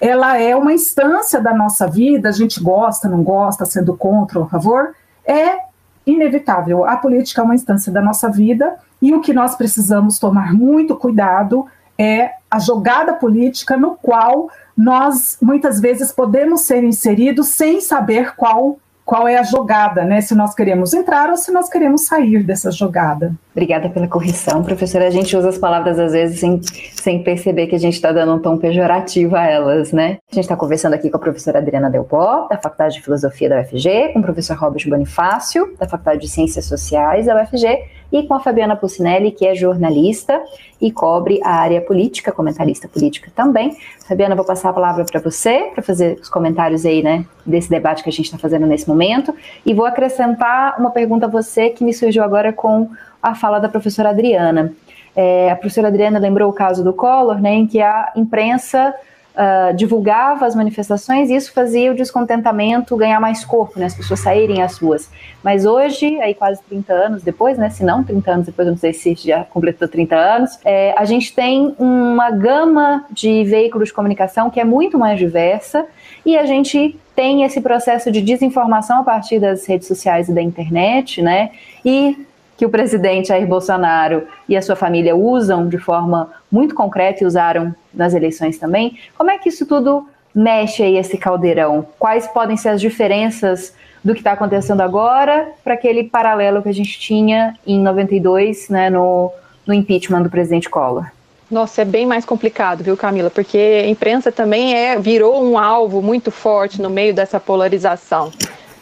[0.00, 4.46] ela é uma instância da nossa vida, a gente gosta, não gosta, sendo contra ou
[4.46, 5.58] a favor, é
[6.06, 6.84] inevitável.
[6.84, 10.96] A política é uma instância da nossa vida e o que nós precisamos tomar muito
[10.96, 11.66] cuidado
[11.98, 18.78] é a jogada política no qual nós muitas vezes podemos ser inseridos sem saber qual
[19.12, 20.22] qual é a jogada, né?
[20.22, 23.34] Se nós queremos entrar ou se nós queremos sair dessa jogada.
[23.50, 25.06] Obrigada pela correção, professora.
[25.06, 26.58] A gente usa as palavras às vezes sem,
[26.94, 30.16] sem perceber que a gente está dando um tom pejorativo a elas, né?
[30.30, 33.60] A gente está conversando aqui com a professora Adriana Delpó, da Faculdade de Filosofia da
[33.60, 37.66] UFG, com o professor Robert Bonifácio, da Faculdade de Ciências Sociais da UFG,
[38.12, 40.40] e com a Fabiana Pucinelli, que é jornalista
[40.80, 43.76] e cobre a área política, comentarista política também.
[44.06, 48.02] Fabiana, vou passar a palavra para você, para fazer os comentários aí, né, desse debate
[48.02, 49.34] que a gente está fazendo nesse momento,
[49.64, 52.90] e vou acrescentar uma pergunta a você que me surgiu agora com
[53.22, 54.74] a fala da professora Adriana.
[55.16, 58.94] É, a professora Adriana lembrou o caso do Collor, né, em que a imprensa
[59.36, 64.20] uh, divulgava as manifestações e isso fazia o descontentamento ganhar mais corpo, né, as pessoas
[64.20, 65.10] saírem às ruas.
[65.42, 68.92] Mas hoje, aí quase 30 anos depois, né, se não 30 anos depois, não sei
[68.92, 74.50] se já completou 30 anos, é, a gente tem uma gama de veículos de comunicação
[74.50, 75.86] que é muito mais diversa
[76.24, 80.40] e a gente tem esse processo de desinformação a partir das redes sociais e da
[80.40, 81.50] internet, né?
[81.84, 82.26] E
[82.56, 87.26] que o presidente Jair Bolsonaro e a sua família usam de forma muito concreta e
[87.26, 88.98] usaram nas eleições também.
[89.16, 91.86] Como é que isso tudo mexe aí esse caldeirão?
[91.98, 93.74] Quais podem ser as diferenças
[94.04, 98.90] do que está acontecendo agora para aquele paralelo que a gente tinha em 92, né,
[98.90, 99.30] no,
[99.66, 101.06] no impeachment do presidente Collor?
[101.50, 103.28] Nossa, é bem mais complicado, viu, Camila?
[103.28, 108.32] Porque a imprensa também é virou um alvo muito forte no meio dessa polarização.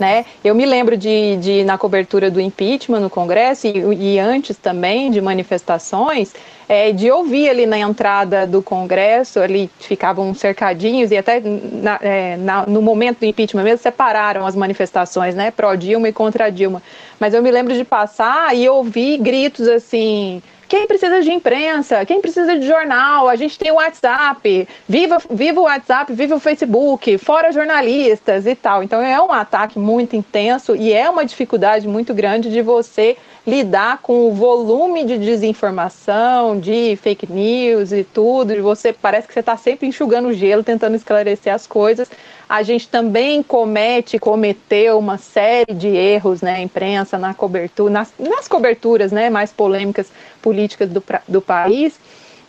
[0.01, 0.25] Né?
[0.43, 5.11] Eu me lembro de, de na cobertura do impeachment no Congresso e, e antes também
[5.11, 6.33] de manifestações,
[6.67, 12.37] é, de ouvir ali na entrada do Congresso, ali ficavam cercadinhos e até na, é,
[12.39, 16.83] na, no momento do impeachment mesmo separaram as manifestações, né, pró-Dilma e contra Dilma.
[17.19, 22.07] Mas eu me lembro de passar e ouvir gritos assim quem precisa de imprensa?
[22.07, 23.29] Quem precisa de jornal?
[23.29, 24.68] A gente tem o WhatsApp.
[24.89, 28.81] Viva, viva o WhatsApp, viva o Facebook, fora jornalistas e tal.
[28.81, 33.16] Então é um ataque muito intenso e é uma dificuldade muito grande de você
[33.47, 38.53] lidar com o volume de desinformação, de fake news e tudo.
[38.53, 42.09] E você parece que você está sempre enxugando gelo, tentando esclarecer as coisas
[42.51, 48.49] a gente também comete, cometeu uma série de erros, né, imprensa, na cobertura, nas, nas
[48.49, 50.09] coberturas, né, mais polêmicas
[50.43, 51.95] políticas do, do país.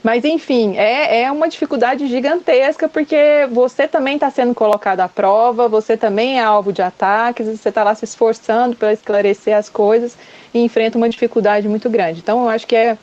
[0.03, 5.67] Mas, enfim, é, é uma dificuldade gigantesca, porque você também está sendo colocado à prova,
[5.67, 10.17] você também é alvo de ataques, você está lá se esforçando para esclarecer as coisas
[10.53, 12.19] e enfrenta uma dificuldade muito grande.
[12.19, 12.97] Então, eu acho que é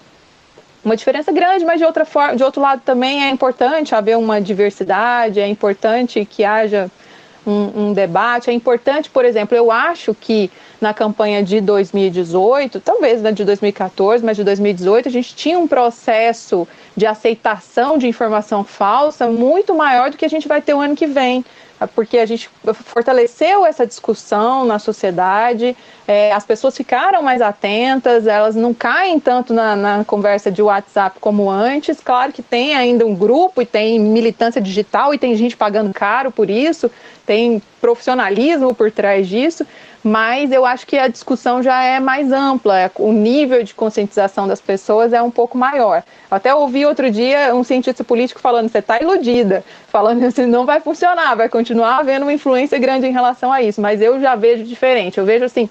[0.85, 4.41] uma diferença grande, mas de outra forma, de outro lado também é importante haver uma
[4.41, 6.91] diversidade, é importante que haja
[7.49, 13.23] um, um, debate, é importante, por exemplo, eu acho que na campanha de 2018, talvez
[13.23, 18.63] na de 2014, mas de 2018, a gente tinha um processo de aceitação de informação
[18.65, 21.45] falsa muito maior do que a gente vai ter o ano que vem
[21.87, 25.77] porque a gente fortaleceu essa discussão na sociedade,
[26.07, 31.19] é, as pessoas ficaram mais atentas, elas não caem tanto na, na, conversa de WhatsApp
[31.21, 32.01] como antes.
[32.01, 36.33] Claro que tem ainda um grupo e tem militância digital e tem gente pagando caro
[36.33, 36.91] por isso,
[37.29, 39.67] tem profissionalismo por trás disso,
[40.03, 44.63] mas eu acho que a discussão já é mais ampla, o nível de conscientização das
[44.63, 46.03] pessoas é um pouco maior.
[46.31, 50.81] Até ouvi outro dia um cientista político falando: você está iludida, falando assim, não vai
[50.81, 54.65] funcionar, vai continuar havendo uma influência grande em relação a isso, mas eu já vejo
[54.65, 55.69] diferente, eu vejo assim.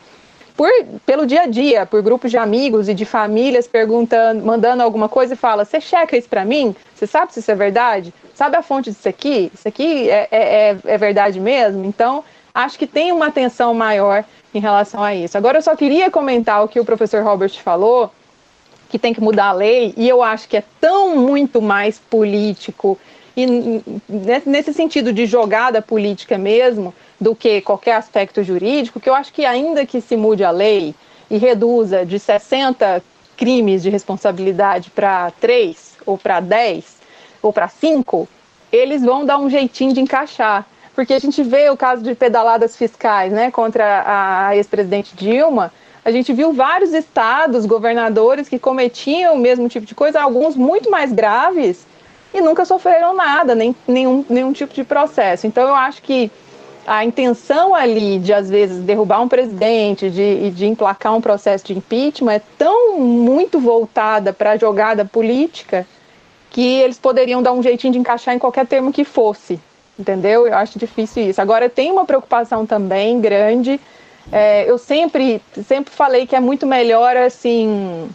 [0.58, 0.72] Por,
[1.06, 5.36] pelo dia a dia, por grupos de amigos e de famílias perguntando, mandando alguma coisa
[5.36, 6.76] e fala: Você checa isso para mim?
[6.96, 8.12] Você sabe se isso é verdade?
[8.34, 9.52] Sabe a fonte disso aqui?
[9.54, 11.86] Isso aqui é, é, é, é verdade mesmo?
[11.86, 12.24] Então,
[12.56, 15.38] acho que tem uma atenção maior em relação a isso.
[15.38, 18.12] Agora, eu só queria comentar o que o professor Robert falou,
[18.90, 22.98] que tem que mudar a lei, e eu acho que é tão muito mais político,
[23.36, 23.84] e
[24.44, 29.46] nesse sentido de jogada política mesmo, do que qualquer aspecto jurídico, que eu acho que
[29.46, 30.94] ainda que se mude a lei
[31.30, 33.04] e reduza de 60
[33.36, 36.98] crimes de responsabilidade para 3, ou para 10,
[37.42, 38.28] ou para 5,
[38.72, 40.66] eles vão dar um jeitinho de encaixar
[40.98, 44.04] porque a gente vê o caso de pedaladas fiscais né, contra
[44.48, 45.72] a ex-presidente Dilma,
[46.04, 50.90] a gente viu vários estados, governadores que cometiam o mesmo tipo de coisa, alguns muito
[50.90, 51.86] mais graves,
[52.34, 55.46] e nunca sofreram nada, nem nenhum, nenhum tipo de processo.
[55.46, 56.32] Então eu acho que
[56.88, 61.78] a intenção ali de, às vezes, derrubar um presidente, de, de emplacar um processo de
[61.78, 65.86] impeachment é tão muito voltada para a jogada política
[66.50, 69.60] que eles poderiam dar um jeitinho de encaixar em qualquer termo que fosse,
[70.00, 70.48] entendeu?
[70.48, 71.42] Eu acho difícil isso.
[71.42, 73.82] Agora, tem uma preocupação também grande.
[74.32, 78.10] É, eu sempre, sempre falei que é muito melhor, assim,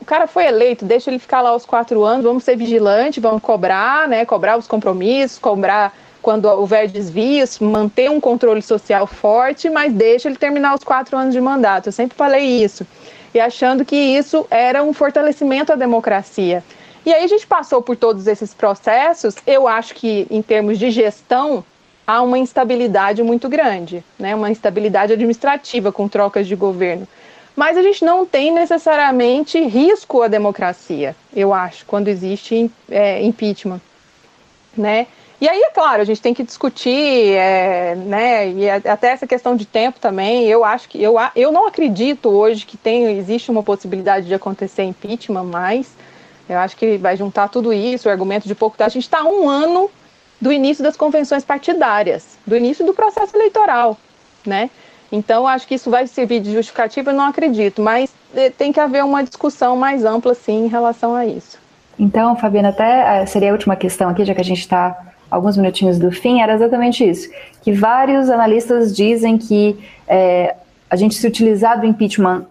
[0.00, 3.42] o cara foi eleito, deixa ele ficar lá os quatro anos, vamos ser vigilantes, vamos
[3.42, 4.24] cobrar, né?
[4.24, 5.92] Cobrar os compromissos, cobrar
[6.26, 11.32] quando houver desvios, manter um controle social forte, mas deixa ele terminar os quatro anos
[11.32, 11.86] de mandato.
[11.86, 12.84] Eu sempre falei isso.
[13.32, 16.64] E achando que isso era um fortalecimento à democracia.
[17.04, 19.36] E aí a gente passou por todos esses processos.
[19.46, 21.64] Eu acho que, em termos de gestão,
[22.04, 24.34] há uma instabilidade muito grande, né?
[24.34, 27.06] uma instabilidade administrativa com trocas de governo.
[27.54, 33.80] Mas a gente não tem necessariamente risco à democracia, eu acho, quando existe é, impeachment.
[34.76, 35.06] Né?
[35.38, 39.54] E aí, é claro, a gente tem que discutir, é, né, e até essa questão
[39.54, 40.46] de tempo também.
[40.46, 44.82] Eu acho que eu, eu não acredito hoje que tem, existe uma possibilidade de acontecer
[44.84, 45.88] impeachment, mas
[46.48, 48.82] eu acho que vai juntar tudo isso, o argumento de pouco.
[48.82, 49.90] A gente está um ano
[50.40, 53.96] do início das convenções partidárias, do início do processo eleitoral,
[54.44, 54.70] né?
[55.12, 58.80] Então, acho que isso vai servir de justificativa, eu não acredito, mas é, tem que
[58.80, 61.58] haver uma discussão mais ampla, sim, em relação a isso.
[61.98, 65.56] Então, Fabiana, até é, seria a última questão aqui, já que a gente está alguns
[65.56, 67.28] minutinhos do fim, era exatamente isso.
[67.62, 70.54] Que vários analistas dizem que é,
[70.88, 72.46] a gente se utilizar do impeachment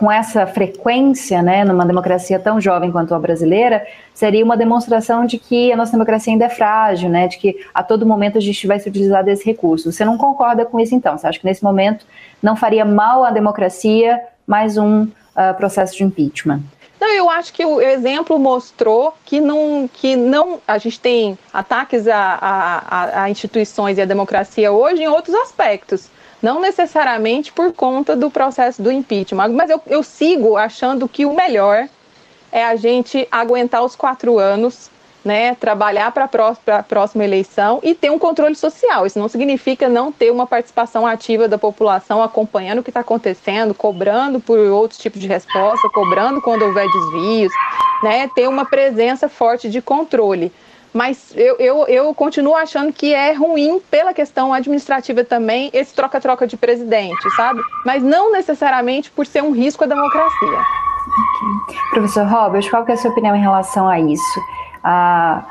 [0.00, 5.38] com essa frequência, né, numa democracia tão jovem quanto a brasileira, seria uma demonstração de
[5.38, 8.66] que a nossa democracia ainda é frágil, né, de que a todo momento a gente
[8.66, 9.92] vai se utilizar desse recurso.
[9.92, 11.18] Você não concorda com isso, então?
[11.18, 12.06] Você acha que nesse momento
[12.42, 16.62] não faria mal à democracia mais um uh, processo de impeachment?
[17.00, 22.06] Não, eu acho que o exemplo mostrou que não, que não a gente tem ataques
[22.06, 26.08] a, a, a instituições e a democracia hoje em outros aspectos.
[26.42, 31.34] Não necessariamente por conta do processo do impeachment, mas eu, eu sigo achando que o
[31.34, 31.88] melhor
[32.52, 34.90] é a gente aguentar os quatro anos
[35.24, 36.28] né, trabalhar para
[36.78, 39.06] a próxima eleição e ter um controle social.
[39.06, 43.74] Isso não significa não ter uma participação ativa da população acompanhando o que está acontecendo,
[43.74, 47.52] cobrando por outros tipos de resposta, cobrando quando houver desvios,
[48.02, 50.52] né, ter uma presença forte de controle.
[50.92, 56.48] Mas eu, eu, eu continuo achando que é ruim pela questão administrativa também esse troca-troca
[56.48, 57.60] de presidente, sabe?
[57.86, 60.48] Mas não necessariamente por ser um risco à democracia.
[61.64, 61.78] Okay.
[61.90, 64.40] Professor Robert, qual é a sua opinião em relação a isso?
[64.82, 65.46] Ah,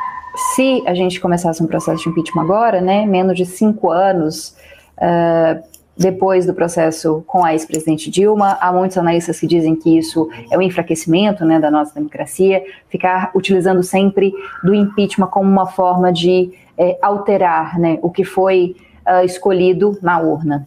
[0.53, 4.55] se a gente começasse um processo de impeachment agora, né, menos de cinco anos
[4.97, 5.61] uh,
[5.97, 10.57] depois do processo com a ex-presidente Dilma, há muitos analistas que dizem que isso é
[10.57, 16.51] um enfraquecimento né, da nossa democracia, ficar utilizando sempre do impeachment como uma forma de
[16.77, 20.65] é, alterar né, o que foi uh, escolhido na urna.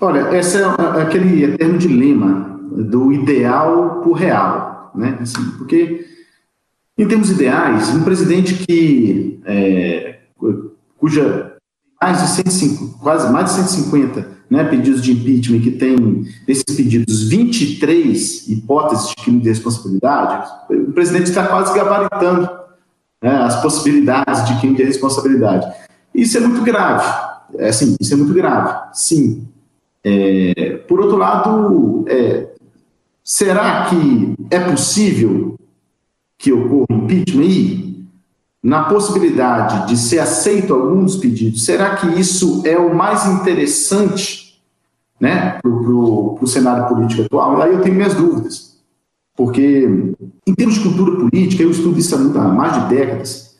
[0.00, 0.64] Olha, esse é
[1.02, 5.18] aquele eterno dilema do ideal por real, né?
[5.20, 6.06] Assim, porque
[7.00, 10.18] em termos ideais, um presidente que é,
[10.98, 11.56] cuja
[12.00, 15.96] mais de 150, quase mais de 150 né, pedidos de impeachment, que tem
[16.46, 22.50] desses pedidos 23 hipóteses de crime de responsabilidade, o presidente está quase gabaritando
[23.22, 25.72] né, as possibilidades de crime de responsabilidade.
[26.14, 27.30] Isso é muito grave.
[27.56, 29.48] É, assim, isso é muito grave, sim.
[30.04, 32.46] É, por outro lado, é,
[33.24, 35.56] será que é possível
[36.40, 38.06] que ocorra impeachment e,
[38.62, 44.58] na possibilidade de ser aceito alguns pedidos, será que isso é o mais interessante
[45.20, 47.60] né, para o cenário político atual?
[47.60, 48.78] Aí eu tenho minhas dúvidas.
[49.36, 49.86] Porque,
[50.46, 53.56] em termos de cultura política, eu estudo isso há mais de décadas.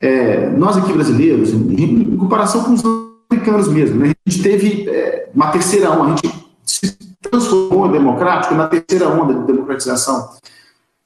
[0.00, 2.82] É, nós aqui brasileiros, em, em, comparação com os
[3.30, 7.92] americanos mesmo, né, a gente teve é, uma terceira onda, a gente se transformou em
[7.92, 10.30] democrático na terceira onda de democratização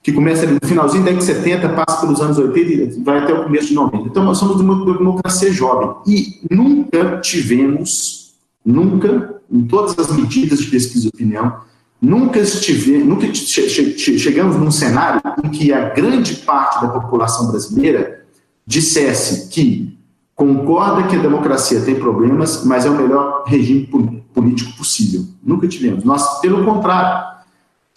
[0.03, 3.35] que começa no finalzinho da década de 70, passa pelos anos 80 e vai até
[3.35, 4.09] o começo de 90.
[4.09, 8.33] Então, nós somos uma democracia jovem e nunca tivemos,
[8.65, 11.61] nunca, em todas as medidas de pesquisa de opinião,
[12.01, 17.51] nunca, estive, nunca che che chegamos num cenário em que a grande parte da população
[17.51, 18.25] brasileira
[18.67, 19.99] dissesse que
[20.35, 23.87] concorda que a democracia tem problemas, mas é o melhor regime
[24.33, 25.27] político possível.
[25.45, 26.05] Nunca tivemos.
[26.05, 27.30] Nós, pelo contrário,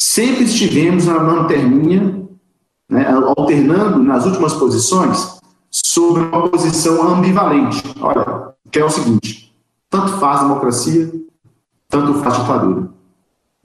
[0.03, 2.27] sempre estivemos na lanterninha,
[2.89, 5.39] né, alternando nas últimas posições,
[5.71, 7.81] sobre uma posição ambivalente.
[8.01, 9.55] Olha, que é o seguinte:
[9.89, 11.11] tanto faz democracia,
[11.89, 12.89] tanto faz ditadura.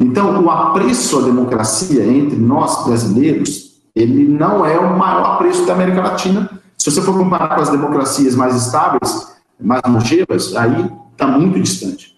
[0.00, 5.72] Então, o apreço à democracia entre nós brasileiros, ele não é o maior apreço da
[5.72, 6.48] América Latina.
[6.76, 12.16] Se você for comparar com as democracias mais estáveis, mais longevas, aí está muito distante.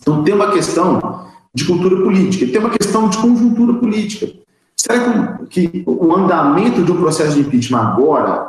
[0.00, 1.26] Então, tem uma questão
[1.56, 4.30] de cultura política, tem uma questão de conjuntura política.
[4.76, 8.46] Será que, o andamento de um processo de impeachment agora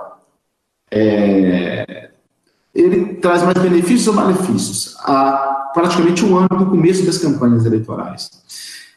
[0.91, 2.09] é,
[2.75, 4.97] ele traz mais benefícios ou malefícios?
[4.99, 8.29] Há praticamente um ano do começo das campanhas eleitorais.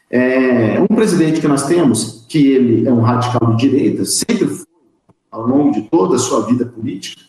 [0.09, 4.65] É, um presidente que nós temos, que ele é um radical de direita, sempre foi,
[5.31, 7.21] ao longo de toda a sua vida política,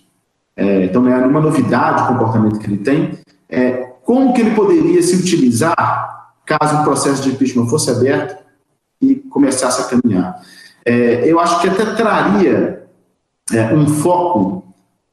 [0.56, 4.50] é, então não é nenhuma novidade o comportamento que ele tem, é, como que ele
[4.56, 6.11] poderia se utilizar
[6.58, 8.42] caso o processo de impeachment fosse aberto
[9.00, 10.40] e começasse a caminhar?
[10.84, 12.86] É, eu acho que até traria
[13.52, 14.64] é, um foco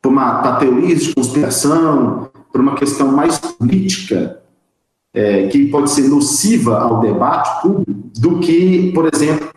[0.01, 4.39] para uma teorias de conspiração, para uma questão mais política,
[5.13, 9.49] é, que pode ser nociva ao debate público, do que, por exemplo,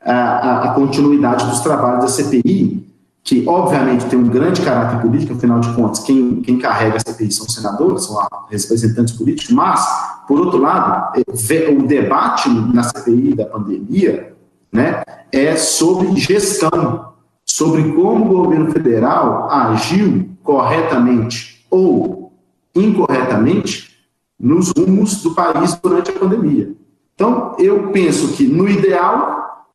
[0.00, 2.83] a, a, continuidade dos trabalhos da CPI,
[3.24, 7.32] que obviamente tem um grande caráter político, afinal de contas, quem, quem carrega a CPI
[7.32, 8.18] são senadores, são
[8.50, 9.82] representantes políticos, mas,
[10.28, 14.36] por outro lado, é, o debate na CPI da pandemia
[14.70, 15.02] né,
[15.32, 17.14] é sobre gestão,
[17.46, 22.30] sobre como o governo federal agiu corretamente ou
[22.74, 23.94] incorretamente
[24.38, 26.74] nos rumos do país durante a pandemia.
[27.14, 29.66] Então, eu penso que, no ideal,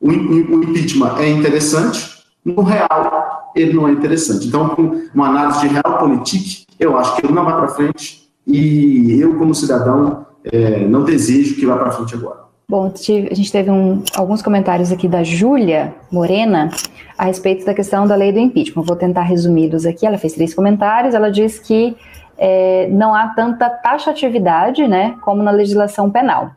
[0.00, 4.48] o, o impeachment é interessante, no real, ele não é interessante.
[4.48, 9.20] Então, com uma análise de realpolitik, eu acho que ele não vai para frente e
[9.20, 12.42] eu, como cidadão, é, não desejo que vá para frente agora.
[12.68, 16.70] Bom, a gente teve um, alguns comentários aqui da Júlia Morena
[17.18, 18.82] a respeito da questão da lei do impeachment.
[18.82, 20.06] Vou tentar resumi-los aqui.
[20.06, 21.14] Ela fez três comentários.
[21.14, 21.94] Ela diz que
[22.38, 26.50] é, não há tanta taxatividade né, como na legislação penal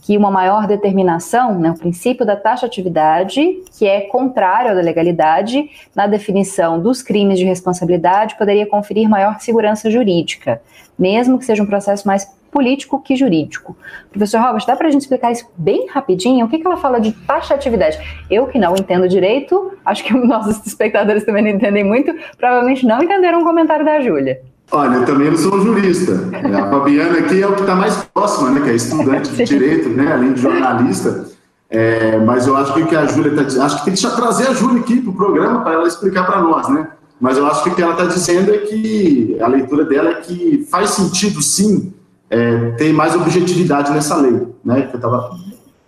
[0.00, 5.70] que uma maior determinação, né, o princípio da taxatividade, que é contrário à da legalidade,
[5.94, 10.60] na definição dos crimes de responsabilidade, poderia conferir maior segurança jurídica,
[10.98, 13.76] mesmo que seja um processo mais político que jurídico.
[14.10, 16.46] Professor Robert, dá para a gente explicar isso bem rapidinho?
[16.46, 17.98] O que, que ela fala de taxatividade?
[18.30, 23.02] Eu que não entendo direito, acho que nossos espectadores também não entendem muito, provavelmente não
[23.02, 24.40] entenderam o comentário da Júlia.
[24.72, 26.12] Olha, eu também não sou jurista.
[26.32, 28.60] A Fabiana aqui é o que está mais próxima, né?
[28.60, 30.12] Que é estudante de direito, né?
[30.12, 31.28] Além de jornalista.
[31.68, 34.16] É, mas eu acho que o que a Júlia está dizendo, acho que tem que
[34.16, 36.88] trazer a Júlia aqui para o programa para ela explicar para nós, né?
[37.20, 40.14] Mas eu acho que o que ela está dizendo é que a leitura dela é
[40.14, 41.92] que faz sentido, sim,
[42.28, 44.82] é, ter mais objetividade nessa lei, né?
[44.82, 45.30] Que eu tava,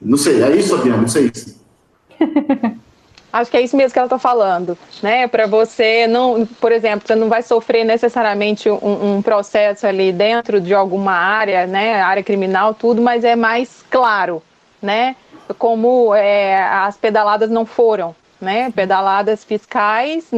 [0.01, 1.01] não sei, é isso, Fabiana?
[1.01, 1.33] Não sei.
[3.33, 5.27] Acho que é isso mesmo que ela está falando, né?
[5.27, 10.61] Para você não, por exemplo, você não vai sofrer necessariamente um, um, processo ali dentro
[10.61, 12.03] de alguma área, né?
[12.03, 14.43] Área criminal, tudo, mas é mais claro,
[14.83, 15.17] né?
[15.59, 18.71] Como é, as pedaladas não foram, né?
[18.71, 20.29] Pedaladas fiscais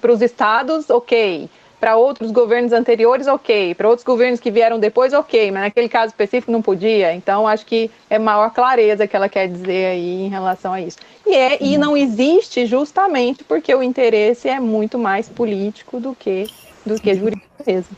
[0.00, 3.74] para os estados, ok para outros governos anteriores, ok.
[3.74, 5.50] Para outros governos que vieram depois, ok.
[5.50, 7.14] Mas naquele caso específico não podia.
[7.14, 10.98] Então, acho que é maior clareza que ela quer dizer aí em relação a isso.
[11.26, 16.48] E, é, e não existe justamente porque o interesse é muito mais político do que,
[16.84, 17.96] do que jurídico mesmo.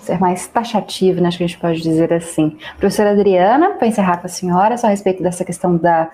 [0.00, 2.56] Ser mais taxativo, né, acho que a gente pode dizer assim.
[2.78, 6.08] Professora Adriana, para encerrar com a senhora, só a respeito dessa questão da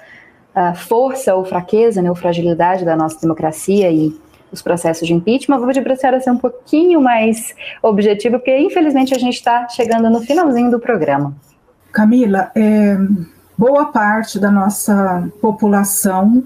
[0.74, 4.14] força ou fraqueza, né, ou fragilidade da nossa democracia e
[4.52, 5.58] os processos de impeachment.
[5.58, 9.68] Vou pedir para a senhora ser um pouquinho mais objetiva, porque infelizmente a gente está
[9.68, 11.34] chegando no finalzinho do programa.
[11.90, 12.96] Camila, é,
[13.56, 16.44] boa parte da nossa população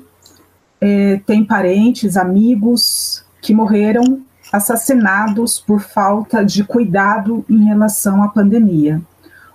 [0.81, 9.01] é, tem parentes, amigos que morreram assassinados por falta de cuidado em relação à pandemia,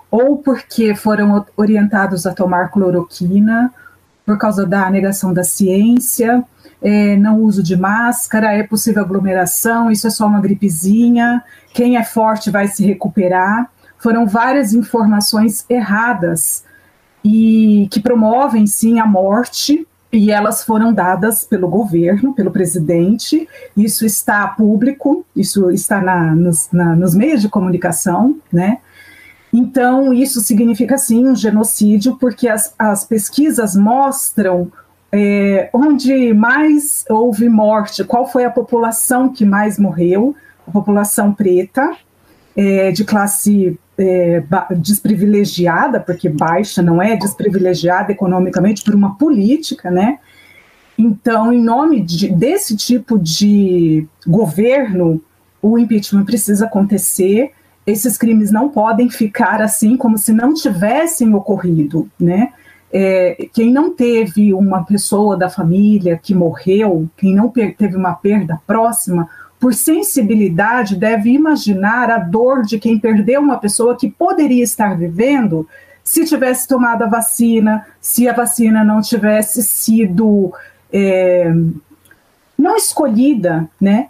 [0.10, 3.74] ou porque foram orientados a tomar cloroquina
[4.26, 6.44] por causa da negação da ciência,
[6.82, 11.44] é, não uso de máscara, é possível aglomeração, isso é só uma gripezinha,
[11.74, 13.70] quem é forte vai se recuperar.
[13.98, 16.64] Foram várias informações erradas
[17.24, 23.48] e que promovem sim a morte e elas foram dadas pelo governo, pelo presidente.
[23.78, 28.80] Isso está público, isso está na, nos, na, nos meios de comunicação, né?
[29.54, 34.72] Então, isso significa sim um genocídio, porque as, as pesquisas mostram
[35.12, 40.36] é, onde mais houve morte, qual foi a população que mais morreu,
[40.68, 41.96] a população preta,
[42.56, 44.44] é, de classe é,
[44.78, 50.20] desprivilegiada, porque baixa não é desprivilegiada economicamente por uma política, né?
[50.98, 55.22] Então, em nome de, desse tipo de governo,
[55.62, 57.52] o impeachment precisa acontecer
[57.86, 62.54] esses crimes não podem ficar assim como se não tivessem ocorrido, né?
[62.94, 68.60] É, quem não teve uma pessoa da família que morreu, quem não teve uma perda
[68.68, 74.98] próxima, por sensibilidade, deve imaginar a dor de quem perdeu uma pessoa que poderia estar
[74.98, 75.68] vivendo
[76.04, 80.52] se tivesse tomado a vacina, se a vacina não tivesse sido
[80.92, 81.54] é,
[82.58, 84.10] não escolhida, né?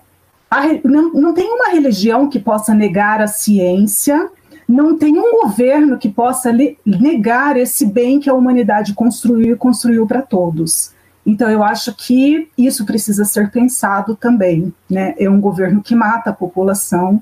[0.49, 4.29] A, não, não tem uma religião que possa negar a ciência,
[4.71, 6.51] não tem um governo que possa
[6.85, 10.93] negar esse bem que a humanidade construiu e construiu para todos.
[11.25, 14.73] Então, eu acho que isso precisa ser pensado também.
[14.89, 15.13] Né?
[15.19, 17.21] É um governo que mata a população,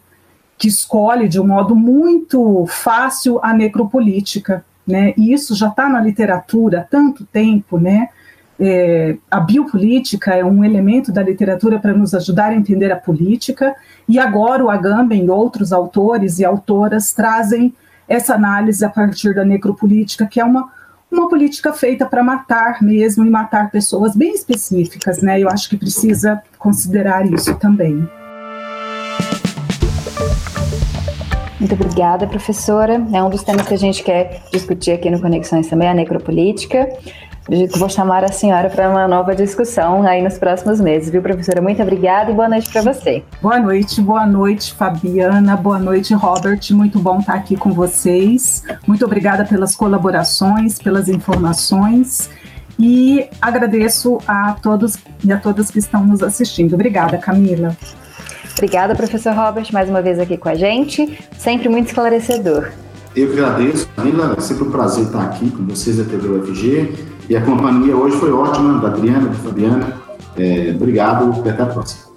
[0.58, 4.64] que escolhe de um modo muito fácil a necropolítica.
[4.86, 5.14] Né?
[5.18, 8.10] E isso já está na literatura há tanto tempo, né?
[8.62, 13.74] É, a biopolítica é um elemento da literatura para nos ajudar a entender a política,
[14.08, 17.74] e agora o Agamben e outros autores e autoras trazem
[18.08, 20.70] essa análise a partir da necropolítica, que é uma,
[21.10, 25.40] uma política feita para matar mesmo e matar pessoas bem específicas, né?
[25.40, 28.10] Eu acho que precisa considerar isso também.
[31.60, 33.06] Muito obrigada, professora.
[33.14, 36.90] É um dos temas que a gente quer discutir aqui no Conexões também, a necropolítica.
[37.78, 41.60] Vou chamar a senhora para uma nova discussão aí nos próximos meses, viu, professora?
[41.60, 43.24] Muito obrigada e boa noite para você.
[43.42, 45.58] Boa noite, boa noite, Fabiana.
[45.58, 46.60] Boa noite, Robert.
[46.72, 48.64] Muito bom estar aqui com vocês.
[48.86, 52.30] Muito obrigada pelas colaborações, pelas informações.
[52.78, 56.76] E agradeço a todos e a todas que estão nos assistindo.
[56.76, 57.76] Obrigada, Camila.
[58.54, 61.18] Obrigada, professor Robert, mais uma vez aqui com a gente.
[61.36, 62.70] Sempre muito esclarecedor.
[63.16, 64.36] Eu que agradeço, Camila.
[64.38, 67.19] É sempre um prazer estar aqui com vocês da TV UFG.
[67.30, 70.02] E a companhia hoje foi ótima, da Adriana, da Fabiana.
[70.36, 72.10] É, obrigado e até a próxima.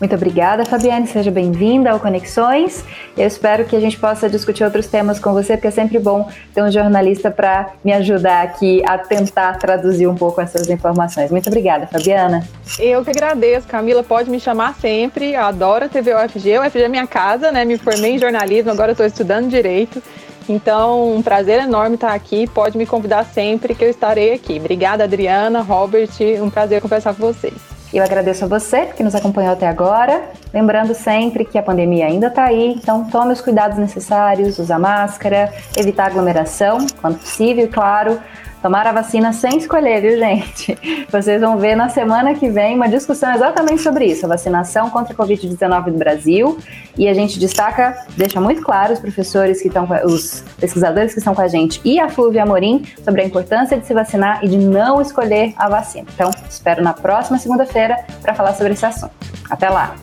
[0.00, 1.06] Muito obrigada, Fabiane.
[1.06, 2.84] Seja bem-vinda ao Conexões.
[3.16, 6.28] Eu espero que a gente possa discutir outros temas com você, porque é sempre bom
[6.52, 11.30] ter um jornalista para me ajudar aqui a tentar traduzir um pouco essas informações.
[11.30, 12.46] Muito obrigada, Fabiana.
[12.80, 14.02] Eu que agradeço, Camila.
[14.02, 15.34] Pode me chamar sempre.
[15.34, 16.58] Eu adoro a TV UFG.
[16.58, 17.64] O UFG é minha casa, né?
[17.64, 20.02] Me formei em jornalismo, agora estou estudando direito.
[20.48, 22.46] Então, um prazer enorme estar aqui.
[22.46, 24.58] Pode me convidar sempre que eu estarei aqui.
[24.58, 26.10] Obrigada, Adriana, Robert.
[26.40, 27.76] Um prazer conversar com vocês.
[27.92, 30.30] Eu agradeço a você que nos acompanhou até agora.
[30.52, 35.52] Lembrando sempre que a pandemia ainda está aí, então tome os cuidados necessários, usa máscara,
[35.76, 38.20] evitar aglomeração, quando possível, claro,
[38.62, 40.78] Tomar a vacina sem escolher, viu, gente?
[41.10, 45.12] Vocês vão ver na semana que vem uma discussão exatamente sobre isso, a vacinação contra
[45.12, 46.58] a Covid-19 no Brasil.
[46.96, 51.34] E a gente destaca, deixa muito claro os professores que estão, os pesquisadores que estão
[51.34, 54.56] com a gente e a Flúvia Amorim sobre a importância de se vacinar e de
[54.56, 56.06] não escolher a vacina.
[56.14, 59.12] Então, espero na próxima segunda-feira para falar sobre esse assunto.
[59.50, 59.94] Até lá!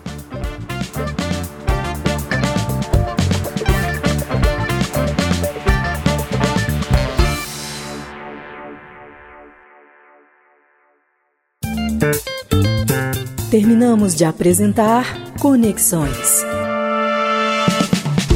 [13.53, 15.05] Terminamos de apresentar
[15.39, 16.43] Conexões.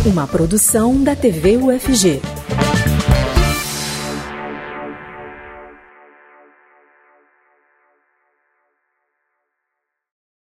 [0.06, 2.22] Uma produção da TV UFG.